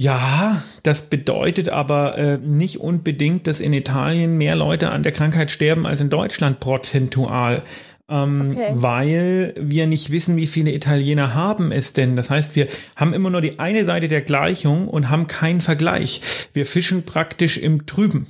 Ja, 0.00 0.62
das 0.82 1.10
bedeutet 1.10 1.68
aber 1.68 2.16
äh, 2.16 2.38
nicht 2.38 2.80
unbedingt, 2.80 3.46
dass 3.46 3.60
in 3.60 3.74
Italien 3.74 4.38
mehr 4.38 4.56
Leute 4.56 4.88
an 4.88 5.02
der 5.02 5.12
Krankheit 5.12 5.50
sterben 5.50 5.84
als 5.84 6.00
in 6.00 6.08
Deutschland 6.08 6.58
prozentual. 6.58 7.60
Ähm, 8.08 8.54
okay. 8.56 8.70
Weil 8.72 9.52
wir 9.60 9.86
nicht 9.86 10.10
wissen, 10.10 10.38
wie 10.38 10.46
viele 10.46 10.72
Italiener 10.72 11.34
haben 11.34 11.70
es 11.70 11.92
denn. 11.92 12.16
Das 12.16 12.30
heißt, 12.30 12.56
wir 12.56 12.68
haben 12.96 13.12
immer 13.12 13.28
nur 13.28 13.42
die 13.42 13.58
eine 13.58 13.84
Seite 13.84 14.08
der 14.08 14.22
Gleichung 14.22 14.88
und 14.88 15.10
haben 15.10 15.26
keinen 15.26 15.60
Vergleich. 15.60 16.22
Wir 16.54 16.64
fischen 16.64 17.04
praktisch 17.04 17.58
im 17.58 17.84
Trüben. 17.84 18.26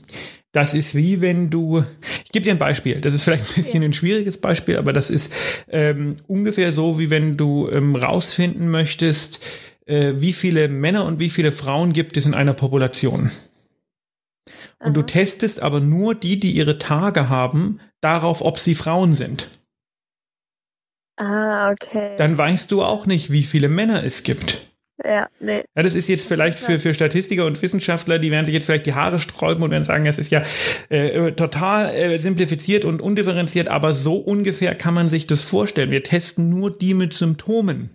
Das 0.50 0.74
ist 0.74 0.96
wie 0.96 1.20
wenn 1.20 1.50
du, 1.50 1.84
ich 2.24 2.32
gebe 2.32 2.46
dir 2.46 2.50
ein 2.50 2.58
Beispiel, 2.58 3.00
das 3.00 3.14
ist 3.14 3.22
vielleicht 3.22 3.48
ein 3.48 3.54
bisschen 3.54 3.82
ja. 3.82 3.88
ein 3.88 3.92
schwieriges 3.92 4.38
Beispiel, 4.38 4.76
aber 4.76 4.92
das 4.92 5.08
ist 5.08 5.32
ähm, 5.70 6.16
ungefähr 6.26 6.72
so, 6.72 6.98
wie 6.98 7.10
wenn 7.10 7.36
du 7.36 7.70
ähm, 7.70 7.94
rausfinden 7.94 8.68
möchtest, 8.68 9.38
äh, 9.90 10.20
wie 10.20 10.32
viele 10.32 10.68
Männer 10.68 11.04
und 11.04 11.18
wie 11.18 11.30
viele 11.30 11.52
Frauen 11.52 11.92
gibt 11.92 12.16
es 12.16 12.26
in 12.26 12.34
einer 12.34 12.54
Population. 12.54 13.30
Und 14.78 14.86
Aha. 14.86 14.92
du 14.92 15.02
testest 15.02 15.60
aber 15.60 15.80
nur 15.80 16.14
die, 16.14 16.40
die 16.40 16.52
ihre 16.52 16.78
Tage 16.78 17.28
haben, 17.28 17.80
darauf, 18.00 18.42
ob 18.42 18.58
sie 18.58 18.74
Frauen 18.74 19.14
sind. 19.14 19.48
Ah, 21.18 21.70
okay. 21.70 22.16
Dann 22.16 22.38
weißt 22.38 22.72
du 22.72 22.82
auch 22.82 23.04
nicht, 23.04 23.30
wie 23.30 23.42
viele 23.42 23.68
Männer 23.68 24.04
es 24.04 24.22
gibt. 24.22 24.66
Ja, 25.04 25.28
nee. 25.38 25.64
Ja, 25.76 25.82
das 25.82 25.94
ist 25.94 26.08
jetzt 26.08 26.26
vielleicht 26.26 26.58
für, 26.58 26.78
für 26.78 26.92
Statistiker 26.92 27.46
und 27.46 27.60
Wissenschaftler, 27.60 28.18
die 28.18 28.30
werden 28.30 28.44
sich 28.44 28.54
jetzt 28.54 28.66
vielleicht 28.66 28.86
die 28.86 28.94
Haare 28.94 29.18
sträuben 29.18 29.62
und 29.62 29.70
werden 29.70 29.84
sagen, 29.84 30.06
es 30.06 30.18
ist 30.18 30.30
ja 30.30 30.42
äh, 30.90 31.32
total 31.32 31.94
äh, 31.94 32.18
simplifiziert 32.18 32.84
und 32.84 33.00
undifferenziert, 33.00 33.68
aber 33.68 33.94
so 33.94 34.16
ungefähr 34.16 34.74
kann 34.74 34.94
man 34.94 35.08
sich 35.08 35.26
das 35.26 35.42
vorstellen. 35.42 35.90
Wir 35.90 36.02
testen 36.02 36.50
nur 36.50 36.70
die 36.70 36.94
mit 36.94 37.14
Symptomen. 37.14 37.90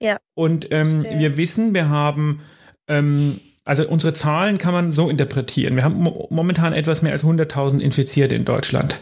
Ja. 0.00 0.18
Und 0.34 0.68
ähm, 0.70 1.04
wir 1.08 1.36
wissen, 1.36 1.74
wir 1.74 1.88
haben, 1.88 2.40
ähm, 2.86 3.40
also 3.64 3.88
unsere 3.88 4.12
Zahlen 4.12 4.58
kann 4.58 4.72
man 4.72 4.92
so 4.92 5.08
interpretieren. 5.08 5.76
Wir 5.76 5.84
haben 5.84 6.00
mo 6.00 6.28
momentan 6.30 6.72
etwas 6.72 7.02
mehr 7.02 7.12
als 7.12 7.24
100.000 7.24 7.80
Infizierte 7.80 8.34
in 8.34 8.44
Deutschland. 8.44 8.98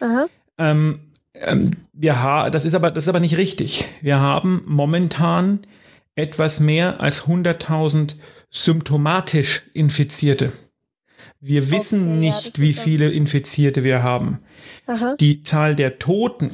Aha. 0.00 0.26
Ähm, 0.58 1.00
ähm, 1.34 1.70
wir 1.92 2.22
ha 2.22 2.50
das 2.50 2.64
ist 2.64 2.74
aber 2.74 2.90
das 2.90 3.04
ist 3.04 3.08
aber 3.08 3.20
nicht 3.20 3.36
richtig. 3.36 3.84
Wir 4.02 4.20
haben 4.20 4.62
momentan 4.66 5.60
etwas 6.16 6.60
mehr 6.60 7.00
als 7.00 7.24
100.000 7.24 8.16
symptomatisch 8.50 9.62
Infizierte. 9.72 10.52
Wir 11.40 11.70
wissen 11.70 12.02
Okay, 12.02 12.10
ja, 12.10 12.16
nicht, 12.16 12.54
das 12.54 12.60
wie 12.60 12.74
viele 12.74 13.10
Infizierte 13.10 13.84
wir 13.84 14.02
haben. 14.02 14.40
Aha. 14.86 15.14
Die 15.18 15.42
Zahl 15.42 15.76
der 15.76 15.98
Toten 15.98 16.50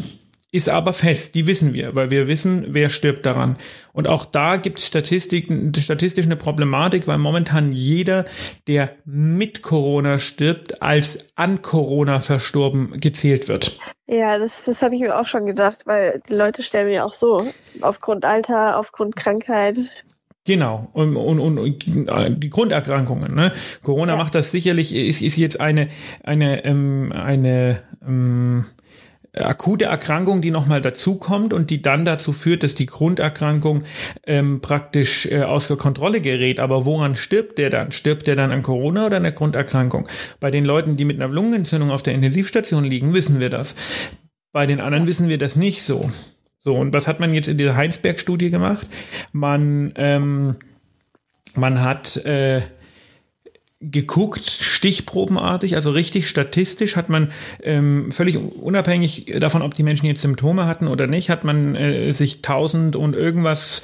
ist 0.57 0.71
aber 0.71 0.95
fest, 0.95 1.35
die 1.35 1.47
wissen 1.47 1.75
wir, 1.75 1.95
weil 1.95 2.11
wir 2.11 2.27
wissen, 2.29 2.69
wer 2.71 2.89
stirbt 2.89 3.27
daran. 3.27 3.57
Und 3.93 4.09
auch 4.09 4.25
da 4.25 4.57
gibt 4.57 4.79
es 4.79 4.87
statistisch 4.87 5.45
eine 6.25 6.37
Problematik, 6.37 7.07
weil 7.07 7.19
momentan 7.19 7.73
jeder, 7.73 8.25
der 8.67 8.91
mit 9.05 9.63
Corona 9.63 10.19
stirbt, 10.19 10.83
als 10.83 11.19
an 11.37 11.61
Corona 11.61 12.21
verstorben 12.21 12.99
gezählt 13.01 13.49
wird. 13.49 13.79
Ja, 14.09 14.39
das, 14.39 14.65
das 14.65 14.81
habe 14.81 14.95
ich 14.95 15.03
mir 15.03 15.19
auch 15.19 15.27
schon 15.27 15.45
gedacht, 15.45 15.83
weil 15.85 16.23
die 16.29 16.35
Leute 16.35 16.63
sterben 16.63 16.91
ja 16.91 17.05
auch 17.05 17.15
so. 17.15 17.47
Aufgrund 17.83 18.25
Alter, 18.25 18.79
aufgrund 18.79 19.15
Krankheit. 19.15 19.77
Genau, 20.47 20.89
und, 20.93 21.17
und, 21.17 21.59
und 21.59 21.85
die 22.43 22.51
Grunderkrankungen. 22.51 23.35
Ne? 23.35 23.53
Corona 23.83 24.13
Ja. 24.13 24.17
macht 24.17 24.35
das 24.35 24.53
sicherlich, 24.53 24.95
ist, 24.95 25.21
ist 25.21 25.37
jetzt 25.37 25.61
eine, 25.61 25.89
eine, 26.23 26.65
ähm, 26.65 27.13
eine 27.13 27.83
ähm, 28.07 28.67
akute 29.41 29.87
Erkrankung, 29.87 30.41
die 30.41 30.51
nochmal 30.51 30.81
dazukommt 30.81 31.53
und 31.53 31.71
die 31.71 31.83
dann 31.83 32.05
dazu 32.05 32.33
führt, 32.33 32.63
dass 32.63 32.75
die 32.75 32.87
Grunderkrankung 32.87 33.85
ähm, 34.27 34.61
praktisch 34.61 35.27
äh, 35.27 35.43
außer 35.43 35.77
Kontrolle 35.77 36.21
gerät. 36.21 36.61
Aber 36.61 36.87
woran 36.87 37.17
stirbt 37.17 37.59
der 37.59 37.71
dann? 37.71 37.93
Stirbt 37.93 38.27
der 38.27 38.37
dann 38.37 38.51
an 38.51 38.63
Corona 38.63 39.07
oder 39.07 39.19
an 39.19 39.25
der 39.25 39.33
Grunderkrankung? 39.33 40.09
Bei 40.41 40.51
den 40.51 40.65
Leuten, 40.65 40.97
die 40.97 41.05
mit 41.05 41.21
einer 41.21 41.33
Lungenentzündung 41.33 41.91
auf 41.91 42.03
der 42.03 42.15
Intensivstation 42.15 42.85
liegen, 42.85 43.15
wissen 43.15 43.41
wir 43.41 43.51
das. 43.51 43.77
Bei 44.53 44.67
den 44.67 44.81
anderen 44.81 45.07
wissen 45.07 45.29
wir 45.29 45.39
das 45.39 45.57
nicht 45.57 45.83
so. 45.83 46.11
So, 46.61 46.75
und 46.75 46.93
was 46.93 47.07
hat 47.07 47.21
man 47.21 47.33
jetzt 47.33 47.47
in 47.47 47.59
dieser 47.59 47.77
Heinsberg-Studie 47.77 48.51
gemacht? 48.51 48.89
Man, 49.33 49.93
ähm, 49.97 50.57
man 51.55 51.83
hat 51.83 52.17
äh, 52.25 52.63
geguckt, 53.81 54.43
stichprobenartig, 54.43 55.77
also 55.77 55.91
richtig 55.91 56.29
statistisch, 56.29 56.97
hat 56.97 57.11
man 57.11 57.31
ähm, 57.63 58.11
völlig 58.11 58.39
unabhängig 58.39 59.35
davon, 59.39 59.61
ob 59.61 59.75
die 59.75 59.83
Menschen 59.83 60.07
jetzt 60.07 60.23
Symptome 60.23 60.65
hatten 60.65 60.89
oder 60.89 61.07
nicht, 61.07 61.29
hat 61.29 61.45
man 61.45 61.75
äh, 61.75 62.13
sich 62.13 62.41
tausend 62.41 62.97
und 62.97 63.15
irgendwas 63.15 63.83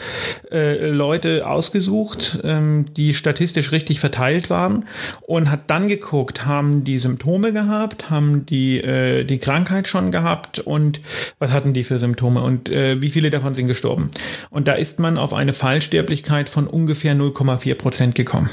äh, 0.51 0.87
Leute 0.89 1.47
ausgesucht, 1.47 2.41
ähm, 2.43 2.87
die 2.97 3.13
statistisch 3.13 3.71
richtig 3.71 4.01
verteilt 4.01 4.49
waren 4.49 4.87
und 5.27 5.51
hat 5.51 5.65
dann 5.69 5.89
geguckt, 5.89 6.47
haben 6.47 6.85
die 6.85 6.99
Symptome 6.99 7.53
gehabt, 7.53 8.09
haben 8.09 8.47
die 8.47 8.79
äh, 8.79 9.25
die 9.25 9.39
Krankheit 9.39 9.89
schon 9.89 10.11
gehabt 10.11 10.59
und 10.59 11.03
was 11.39 11.53
hatten 11.53 11.75
die 11.75 11.85
für 11.85 11.99
Symptome 11.99 12.43
und 12.43 12.71
äh, 12.71 13.03
wie 13.03 13.11
viele 13.11 13.29
davon 13.29 13.53
sind 13.53 13.67
gestorben. 13.67 14.11
Und 14.49 14.69
da 14.69 14.73
ist 14.73 15.01
man 15.01 15.19
auf 15.19 15.35
eine 15.35 15.53
Fallsterblichkeit 15.53 16.49
von 16.49 16.67
ungefähr 16.67 17.15
0,4 17.15 17.75
Prozent 17.75 18.15
gekommen. 18.15 18.49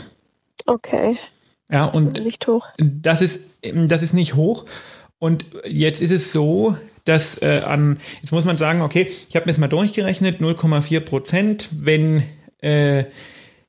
Okay. 0.69 1.17
Ja, 1.71 1.85
Und 1.85 2.17
und 2.17 2.23
nicht 2.23 2.47
hoch. 2.47 2.67
das 2.77 3.21
ist, 3.21 3.41
das 3.61 4.03
ist 4.03 4.13
nicht 4.13 4.35
hoch. 4.35 4.65
Und 5.19 5.45
jetzt 5.65 6.01
ist 6.01 6.11
es 6.11 6.31
so, 6.31 6.77
dass 7.05 7.41
äh, 7.41 7.61
an, 7.65 7.99
jetzt 8.21 8.31
muss 8.31 8.45
man 8.45 8.57
sagen, 8.57 8.81
okay, 8.81 9.11
ich 9.27 9.35
habe 9.35 9.45
mir 9.45 9.51
das 9.51 9.57
mal 9.57 9.67
durchgerechnet, 9.67 10.41
0,4 10.41 10.99
Prozent, 11.01 11.69
wenn 11.71 12.23
äh, 12.61 13.05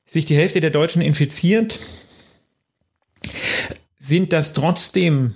sich 0.05 0.25
die 0.25 0.35
Hälfte 0.35 0.61
der 0.61 0.69
Deutschen 0.69 1.01
infiziert, 1.01 1.79
sind 3.97 4.33
das 4.33 4.53
trotzdem, 4.53 5.35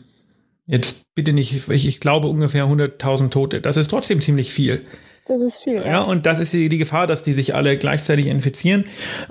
jetzt 0.68 1.04
bitte 1.16 1.34
nicht, 1.34 1.70
ich, 1.70 1.88
ich 1.88 2.00
glaube 2.00 2.28
ungefähr 2.28 2.66
100.000 2.66 3.30
Tote. 3.30 3.62
Das 3.62 3.78
ist 3.78 3.90
trotzdem 3.90 4.20
ziemlich 4.20 4.52
viel. 4.52 4.86
Das 5.28 5.40
ist 5.42 5.58
viel. 5.64 5.78
Ja, 5.86 6.02
und 6.02 6.26
das 6.26 6.40
ist 6.40 6.54
die, 6.54 6.70
die 6.70 6.78
Gefahr, 6.78 7.08
dass 7.08 7.24
die 7.24 7.34
sich 7.34 7.56
alle 7.56 7.78
gleichzeitig 7.78 8.28
infizieren. 8.28 8.86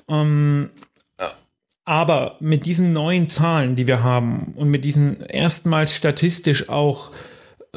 Ähm, 0.09 0.70
aber 1.85 2.37
mit 2.40 2.64
diesen 2.64 2.92
neuen 2.92 3.29
Zahlen, 3.29 3.77
die 3.77 3.87
wir 3.87 4.03
haben 4.03 4.55
und 4.57 4.70
mit 4.70 4.85
diesen 4.85 5.20
erstmals 5.23 5.94
statistisch 5.94 6.68
auch 6.68 7.11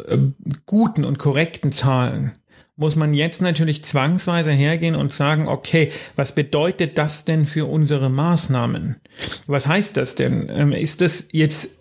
äh, 0.08 0.18
guten 0.66 1.04
und 1.06 1.20
korrekten 1.20 1.72
Zahlen, 1.72 2.34
muss 2.80 2.96
man 2.96 3.14
jetzt 3.16 3.42
natürlich 3.42 3.84
zwangsweise 3.84 4.52
hergehen 4.52 4.96
und 4.96 5.12
sagen, 5.12 5.48
okay, 5.48 5.92
was 6.16 6.36
bedeutet 6.36 6.98
das 6.98 7.26
denn 7.26 7.46
für 7.48 7.66
unsere 7.66 8.10
Maßnahmen? 8.10 9.02
Was 9.48 9.66
heißt 9.66 9.98
das 9.98 10.14
denn? 10.16 10.48
Ähm, 10.50 10.72
ist 10.74 11.02
das 11.02 11.28
jetzt, 11.32 11.80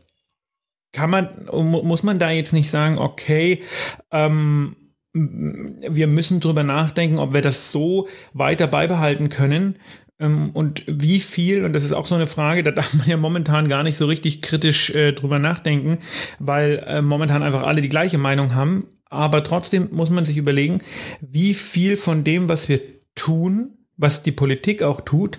kann 0.93 1.11
man, 1.11 1.29
mu- 1.53 1.83
muss 1.83 2.03
man 2.03 2.19
da 2.19 2.31
jetzt 2.31 2.55
nicht 2.55 2.71
sagen, 2.71 2.99
okay, 2.99 3.63
ähm, 4.11 4.77
wir 5.13 6.07
müssen 6.07 6.41
drüber 6.41 6.63
nachdenken, 6.63 7.19
ob 7.19 7.35
wir 7.35 7.43
das 7.43 7.73
so 7.73 8.09
weiter 8.33 8.67
beibehalten 8.67 9.29
können. 9.29 9.77
Ähm, 10.19 10.51
Und 10.51 10.85
wie 10.87 11.21
viel, 11.21 11.65
und 11.65 11.73
das 11.73 11.85
ist 11.85 11.93
auch 11.93 12.07
so 12.07 12.15
eine 12.15 12.27
Frage, 12.27 12.63
da 12.63 12.71
darf 12.71 12.95
man 12.95 13.09
ja 13.09 13.17
momentan 13.17 13.69
gar 13.69 13.83
nicht 13.83 13.97
so 13.97 14.07
richtig 14.07 14.43
kritisch 14.43 14.91
äh, 14.91 15.13
drüber 15.13 15.39
nachdenken, 15.39 15.99
weil 16.39 16.83
äh, 16.87 17.03
momentan 17.03 17.43
einfach 17.43 17.63
alle 17.63 17.83
die 17.83 17.89
gleiche 17.89 18.19
Meinung 18.19 18.55
haben. 18.55 18.87
Aber 19.09 19.45
trotzdem 19.45 19.89
muss 19.93 20.11
man 20.11 20.25
sich 20.25 20.37
überlegen, 20.37 20.81
wie 21.21 21.55
viel 21.55 21.97
von 21.97 22.25
dem, 22.25 22.49
was 22.49 22.69
wir 22.69 22.81
tun, 23.15 23.79
was 23.97 24.23
die 24.23 24.33
Politik 24.33 24.83
auch 24.83 25.01
tut, 25.01 25.39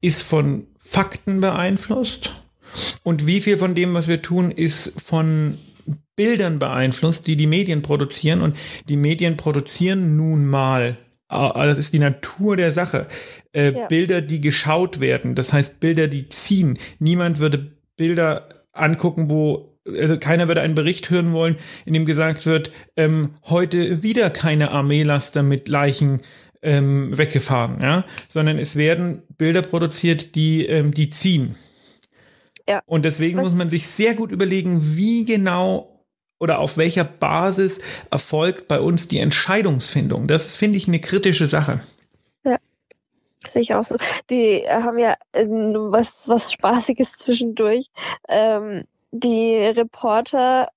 ist 0.00 0.22
von 0.22 0.66
Fakten 0.78 1.40
beeinflusst 1.40 2.32
und 3.02 3.26
wie 3.26 3.40
viel 3.40 3.58
von 3.58 3.74
dem, 3.74 3.94
was 3.94 4.08
wir 4.08 4.22
tun, 4.22 4.50
ist 4.50 5.00
von 5.00 5.58
Bildern 6.16 6.58
beeinflusst, 6.58 7.26
die 7.26 7.36
die 7.36 7.46
Medien 7.46 7.82
produzieren. 7.82 8.40
Und 8.42 8.56
die 8.88 8.96
Medien 8.96 9.36
produzieren 9.36 10.16
nun 10.16 10.46
mal, 10.46 10.98
das 11.28 11.78
ist 11.78 11.92
die 11.92 11.98
Natur 11.98 12.56
der 12.56 12.72
Sache, 12.72 13.06
äh, 13.52 13.72
Ja. 13.72 13.86
Bilder, 13.86 14.20
die 14.22 14.40
geschaut 14.40 15.00
werden. 15.00 15.34
Das 15.34 15.52
heißt 15.52 15.80
Bilder, 15.80 16.08
die 16.08 16.28
ziehen. 16.28 16.78
Niemand 16.98 17.38
würde 17.38 17.72
Bilder 17.96 18.48
angucken, 18.72 19.30
wo 19.30 19.74
also 19.98 20.18
keiner 20.18 20.48
würde 20.48 20.60
einen 20.60 20.74
Bericht 20.74 21.08
hören 21.08 21.32
wollen, 21.32 21.56
in 21.86 21.94
dem 21.94 22.04
gesagt 22.04 22.44
wird, 22.44 22.70
ähm, 22.96 23.30
heute 23.44 24.02
wieder 24.02 24.28
keine 24.28 24.70
Armeelaster 24.70 25.42
mit 25.42 25.66
Leichen 25.66 26.20
ähm, 26.60 27.16
weggefahren, 27.16 27.80
ja, 27.80 28.04
sondern 28.28 28.58
es 28.58 28.76
werden 28.76 29.22
Bilder 29.38 29.62
produziert, 29.62 30.34
die 30.34 30.66
ähm, 30.66 30.92
die 30.92 31.08
ziehen. 31.08 31.54
Ja. 32.68 32.82
Und 32.84 33.04
deswegen 33.06 33.38
Was- 33.38 33.46
muss 33.46 33.54
man 33.54 33.70
sich 33.70 33.86
sehr 33.86 34.14
gut 34.14 34.30
überlegen, 34.30 34.82
wie 34.96 35.24
genau 35.24 35.97
oder 36.38 36.58
auf 36.58 36.76
welcher 36.76 37.04
Basis 37.04 37.80
erfolgt 38.10 38.68
bei 38.68 38.80
uns 38.80 39.08
die 39.08 39.18
Entscheidungsfindung. 39.18 40.26
Das 40.28 40.56
finde 40.56 40.78
ich 40.78 40.88
eine 40.88 41.00
kritische 41.00 41.46
Sache. 41.46 41.80
Sehe 43.46 43.62
ich 43.62 43.74
auch 43.74 43.84
so. 43.84 43.96
Die 44.30 44.62
äh, 44.62 44.82
haben 44.82 44.98
ja 44.98 45.14
äh, 45.32 45.46
was, 45.46 46.28
was 46.28 46.52
Spaßiges 46.52 47.12
zwischendurch. 47.18 47.86
Ähm, 48.28 48.84
die 49.10 49.56
Reporter 49.56 50.68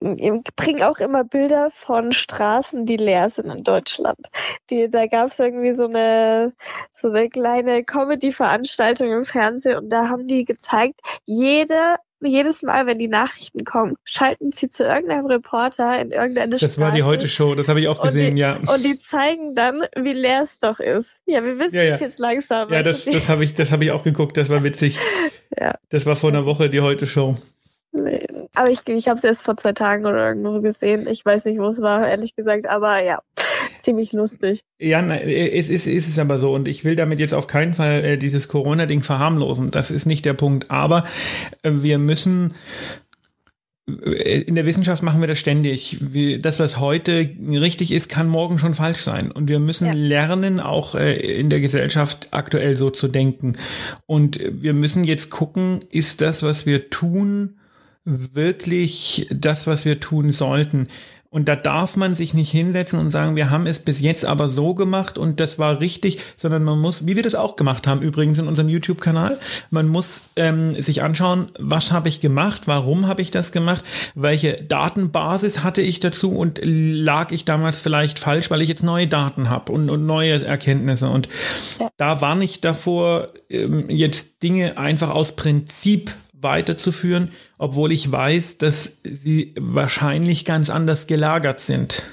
bringen 0.00 0.82
auch 0.82 0.98
immer 0.98 1.24
Bilder 1.24 1.70
von 1.72 2.12
Straßen, 2.12 2.86
die 2.86 2.96
leer 2.96 3.30
sind 3.30 3.50
in 3.50 3.64
Deutschland. 3.64 4.28
Die, 4.70 4.88
da 4.88 5.06
gab 5.06 5.28
es 5.28 5.38
irgendwie 5.40 5.74
so 5.74 5.86
eine, 5.86 6.52
so 6.92 7.08
eine 7.08 7.28
kleine 7.28 7.82
Comedy-Veranstaltung 7.82 9.10
im 9.10 9.24
Fernsehen 9.24 9.76
und 9.76 9.90
da 9.90 10.08
haben 10.08 10.28
die 10.28 10.44
gezeigt, 10.44 11.00
jede 11.24 11.96
jedes 12.22 12.62
Mal, 12.62 12.86
wenn 12.86 12.98
die 12.98 13.08
Nachrichten 13.08 13.64
kommen, 13.64 13.94
schalten 14.04 14.50
sie 14.52 14.68
zu 14.70 14.84
irgendeinem 14.84 15.26
Reporter 15.26 16.00
in 16.00 16.10
irgendeine 16.10 16.56
Das 16.56 16.78
war 16.78 16.90
die 16.90 16.98
Straße. 16.98 17.04
Heute-Show, 17.10 17.54
das 17.54 17.68
habe 17.68 17.80
ich 17.80 17.88
auch 17.88 18.00
gesehen, 18.02 18.34
die- 18.34 18.40
ja. 18.42 18.56
Und 18.56 18.84
die 18.84 18.98
zeigen 18.98 19.54
dann, 19.54 19.82
wie 19.96 20.12
leer 20.12 20.42
es 20.42 20.58
doch 20.58 20.80
ist. 20.80 21.20
Ja, 21.26 21.44
wir 21.44 21.58
wissen 21.58 21.76
Ja, 21.76 21.82
ja. 21.84 21.94
es 21.94 22.00
jetzt 22.00 22.18
langsam. 22.18 22.72
Ja, 22.72 22.82
das, 22.82 23.04
das 23.04 23.28
habe 23.28 23.44
ich, 23.44 23.54
das 23.54 23.70
habe 23.70 23.84
ich 23.84 23.90
auch 23.92 24.02
geguckt, 24.02 24.36
das 24.36 24.48
war 24.48 24.62
witzig. 24.64 24.98
Ja. 25.58 25.74
Das 25.88 26.06
war 26.06 26.14
vor 26.14 26.30
einer 26.30 26.44
Woche 26.44 26.68
die 26.70 26.80
Heute-Show. 26.82 27.34
Nee. 27.92 28.24
Aber 28.54 28.70
ich, 28.70 28.86
ich 28.86 29.08
habe 29.08 29.16
es 29.18 29.24
erst 29.24 29.42
vor 29.42 29.56
zwei 29.56 29.72
Tagen 29.72 30.04
oder 30.06 30.28
irgendwo 30.28 30.60
gesehen. 30.60 31.08
Ich 31.08 31.24
weiß 31.24 31.46
nicht, 31.46 31.58
wo 31.58 31.66
es 31.68 31.80
war, 31.80 32.06
ehrlich 32.06 32.36
gesagt. 32.36 32.66
Aber 32.68 33.02
ja, 33.02 33.18
ziemlich 33.80 34.12
lustig. 34.12 34.60
Ja, 34.78 35.06
es 35.06 35.68
ist, 35.68 35.86
ist 35.86 36.08
es 36.08 36.18
aber 36.18 36.38
so. 36.38 36.52
Und 36.52 36.68
ich 36.68 36.84
will 36.84 36.96
damit 36.96 37.20
jetzt 37.20 37.34
auf 37.34 37.46
keinen 37.46 37.74
Fall 37.74 38.04
äh, 38.04 38.18
dieses 38.18 38.48
Corona-Ding 38.48 39.02
verharmlosen. 39.02 39.70
Das 39.70 39.90
ist 39.90 40.06
nicht 40.06 40.24
der 40.24 40.34
Punkt. 40.34 40.70
Aber 40.70 41.04
äh, 41.62 41.70
wir 41.74 41.98
müssen 41.98 42.52
in 43.88 44.54
der 44.54 44.66
Wissenschaft 44.66 45.02
machen 45.02 45.20
wir 45.20 45.28
das 45.28 45.38
ständig. 45.38 45.98
das, 46.42 46.58
was 46.58 46.78
heute 46.78 47.30
richtig 47.48 47.90
ist, 47.90 48.08
kann 48.08 48.28
morgen 48.28 48.58
schon 48.58 48.74
falsch 48.74 49.00
sein. 49.00 49.30
Und 49.32 49.48
wir 49.48 49.58
müssen 49.58 49.86
ja. 49.86 49.92
lernen, 49.94 50.60
auch 50.60 50.94
äh, 50.94 51.14
in 51.14 51.48
der 51.48 51.60
Gesellschaft 51.60 52.28
aktuell 52.32 52.76
so 52.76 52.90
zu 52.90 53.08
denken. 53.08 53.56
Und 54.06 54.38
wir 54.42 54.74
müssen 54.74 55.04
jetzt 55.04 55.30
gucken, 55.30 55.80
ist 55.90 56.20
das, 56.20 56.42
was 56.42 56.66
wir 56.66 56.90
tun, 56.90 57.58
wirklich 58.04 59.26
das, 59.30 59.66
was 59.66 59.84
wir 59.84 60.00
tun 60.00 60.32
sollten? 60.32 60.88
Und 61.30 61.46
da 61.46 61.56
darf 61.56 61.94
man 61.94 62.14
sich 62.14 62.32
nicht 62.32 62.50
hinsetzen 62.50 62.98
und 62.98 63.10
sagen, 63.10 63.36
wir 63.36 63.50
haben 63.50 63.66
es 63.66 63.80
bis 63.80 64.00
jetzt 64.00 64.24
aber 64.24 64.48
so 64.48 64.72
gemacht 64.72 65.18
und 65.18 65.40
das 65.40 65.58
war 65.58 65.78
richtig, 65.78 66.20
sondern 66.38 66.64
man 66.64 66.78
muss, 66.78 67.06
wie 67.06 67.16
wir 67.16 67.22
das 67.22 67.34
auch 67.34 67.56
gemacht 67.56 67.86
haben, 67.86 68.00
übrigens 68.00 68.38
in 68.38 68.48
unserem 68.48 68.70
YouTube-Kanal, 68.70 69.38
man 69.70 69.88
muss 69.88 70.22
ähm, 70.36 70.74
sich 70.80 71.02
anschauen, 71.02 71.50
was 71.58 71.92
habe 71.92 72.08
ich 72.08 72.22
gemacht, 72.22 72.62
warum 72.66 73.08
habe 73.08 73.20
ich 73.20 73.30
das 73.30 73.52
gemacht, 73.52 73.84
welche 74.14 74.54
Datenbasis 74.54 75.62
hatte 75.62 75.82
ich 75.82 76.00
dazu 76.00 76.30
und 76.30 76.60
lag 76.62 77.30
ich 77.30 77.44
damals 77.44 77.82
vielleicht 77.82 78.18
falsch, 78.18 78.50
weil 78.50 78.62
ich 78.62 78.70
jetzt 78.70 78.82
neue 78.82 79.06
Daten 79.06 79.50
habe 79.50 79.70
und, 79.72 79.90
und 79.90 80.06
neue 80.06 80.42
Erkenntnisse. 80.42 81.10
Und 81.10 81.28
da 81.98 82.22
war 82.22 82.36
nicht 82.36 82.64
davor, 82.64 83.28
ähm, 83.50 83.90
jetzt 83.90 84.42
Dinge 84.42 84.78
einfach 84.78 85.10
aus 85.10 85.36
Prinzip 85.36 86.10
weiterzuführen, 86.40 87.30
obwohl 87.58 87.92
ich 87.92 88.10
weiß, 88.10 88.58
dass 88.58 88.98
sie 89.02 89.54
wahrscheinlich 89.58 90.44
ganz 90.44 90.70
anders 90.70 91.06
gelagert 91.06 91.60
sind. 91.60 92.04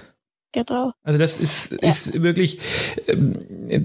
Genau. 0.56 0.94
Also 1.04 1.20
das 1.20 1.38
ist, 1.38 1.74
ja. 1.74 1.90
ist 1.90 2.24
wirklich, 2.24 2.60
ähm, 3.08 3.38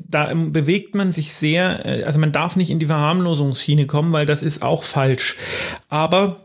da 0.08 0.32
bewegt 0.32 0.94
man 0.94 1.12
sich 1.12 1.32
sehr, 1.32 1.84
äh, 1.84 2.04
also 2.04 2.20
man 2.20 2.30
darf 2.30 2.54
nicht 2.54 2.70
in 2.70 2.78
die 2.78 2.86
Verharmlosungsschiene 2.86 3.86
kommen, 3.86 4.12
weil 4.12 4.24
das 4.24 4.44
ist 4.44 4.62
auch 4.62 4.84
falsch. 4.84 5.36
Aber 5.88 6.44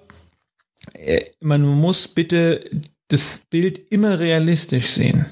äh, 0.93 1.25
man 1.41 1.61
muss 1.61 2.07
bitte 2.07 2.61
das 3.09 3.45
Bild 3.51 3.91
immer 3.91 4.19
realistisch 4.19 4.87
sehen. 4.87 5.27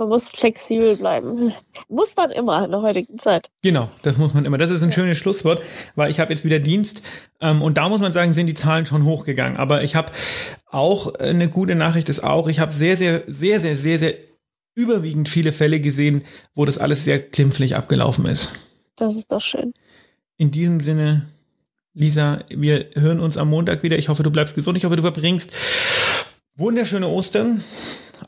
Man 0.00 0.08
muss 0.08 0.30
flexibel 0.30 0.96
bleiben. 0.96 1.52
Muss 1.90 2.16
man 2.16 2.30
immer 2.30 2.64
in 2.64 2.70
der 2.70 2.80
heutigen 2.80 3.18
Zeit. 3.18 3.50
Genau, 3.60 3.90
das 4.00 4.16
muss 4.16 4.32
man 4.32 4.46
immer. 4.46 4.56
Das 4.56 4.70
ist 4.70 4.82
ein 4.82 4.88
ja. 4.88 4.94
schönes 4.94 5.18
Schlusswort, 5.18 5.62
weil 5.94 6.10
ich 6.10 6.18
habe 6.20 6.32
jetzt 6.32 6.42
wieder 6.42 6.58
Dienst 6.58 7.02
ähm, 7.42 7.60
und 7.60 7.76
da 7.76 7.86
muss 7.90 8.00
man 8.00 8.14
sagen, 8.14 8.32
sind 8.32 8.46
die 8.46 8.54
Zahlen 8.54 8.86
schon 8.86 9.04
hochgegangen. 9.04 9.58
Aber 9.58 9.84
ich 9.84 9.96
habe 9.96 10.10
auch 10.70 11.16
eine 11.16 11.50
gute 11.50 11.74
Nachricht 11.74 12.08
ist 12.08 12.24
auch, 12.24 12.48
ich 12.48 12.60
habe 12.60 12.72
sehr, 12.72 12.96
sehr, 12.96 13.24
sehr, 13.26 13.60
sehr, 13.60 13.76
sehr, 13.76 13.98
sehr 13.98 14.14
überwiegend 14.74 15.28
viele 15.28 15.52
Fälle 15.52 15.80
gesehen, 15.80 16.24
wo 16.54 16.64
das 16.64 16.78
alles 16.78 17.04
sehr 17.04 17.20
klimpflich 17.20 17.76
abgelaufen 17.76 18.24
ist. 18.24 18.52
Das 18.96 19.14
ist 19.14 19.30
doch 19.30 19.42
schön. 19.42 19.74
In 20.38 20.50
diesem 20.50 20.80
Sinne, 20.80 21.26
Lisa, 21.92 22.42
wir 22.48 22.86
hören 22.94 23.20
uns 23.20 23.36
am 23.36 23.50
Montag 23.50 23.82
wieder. 23.82 23.98
Ich 23.98 24.08
hoffe, 24.08 24.22
du 24.22 24.30
bleibst 24.30 24.54
gesund. 24.54 24.78
Ich 24.78 24.86
hoffe, 24.86 24.96
du 24.96 25.02
verbringst 25.02 25.52
wunderschöne 26.56 27.06
Ostern. 27.06 27.62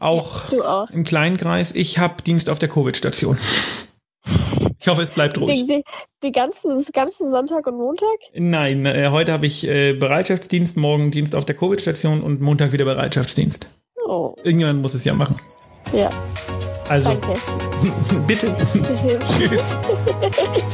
Auch, 0.01 0.53
auch. 0.53 0.91
im 0.91 1.05
kleinen 1.05 1.37
Kreis. 1.37 1.73
Ich 1.75 1.99
habe 1.99 2.23
Dienst 2.23 2.49
auf 2.49 2.59
der 2.59 2.69
Covid-Station. 2.69 3.39
Ich 4.81 4.89
hoffe, 4.89 5.03
es 5.03 5.13
bleibt 5.13 5.39
ruhig. 5.39 5.61
Die, 5.61 5.67
die, 5.67 5.85
die 6.25 6.33
ganzen, 6.33 6.85
ganzen 6.93 7.31
Sonntag 7.31 7.67
und 7.69 7.77
Montag? 7.77 8.19
Nein, 8.35 8.85
äh, 8.85 9.09
heute 9.11 9.33
habe 9.33 9.47
ich 9.47 9.67
äh, 9.67 9.93
Bereitschaftsdienst, 9.93 10.77
morgen 10.77 11.13
Dienst 11.13 11.37
auf 11.37 11.45
der 11.45 11.57
Covid-Station 11.57 12.21
und 12.21 12.41
Montag 12.41 12.73
wieder 12.73 12.85
Bereitschaftsdienst. 12.85 13.69
Oh. 14.07 14.35
Irgendjemand 14.43 14.83
muss 14.83 14.95
es 14.95 15.05
ja 15.05 15.15
machen. 15.15 15.37
Ja. 15.93 16.11
Also. 16.89 17.11
Danke. 17.11 17.41
Bitte. 18.27 18.55
Tschüss. 19.39 19.49
Tschüss. 19.49 19.77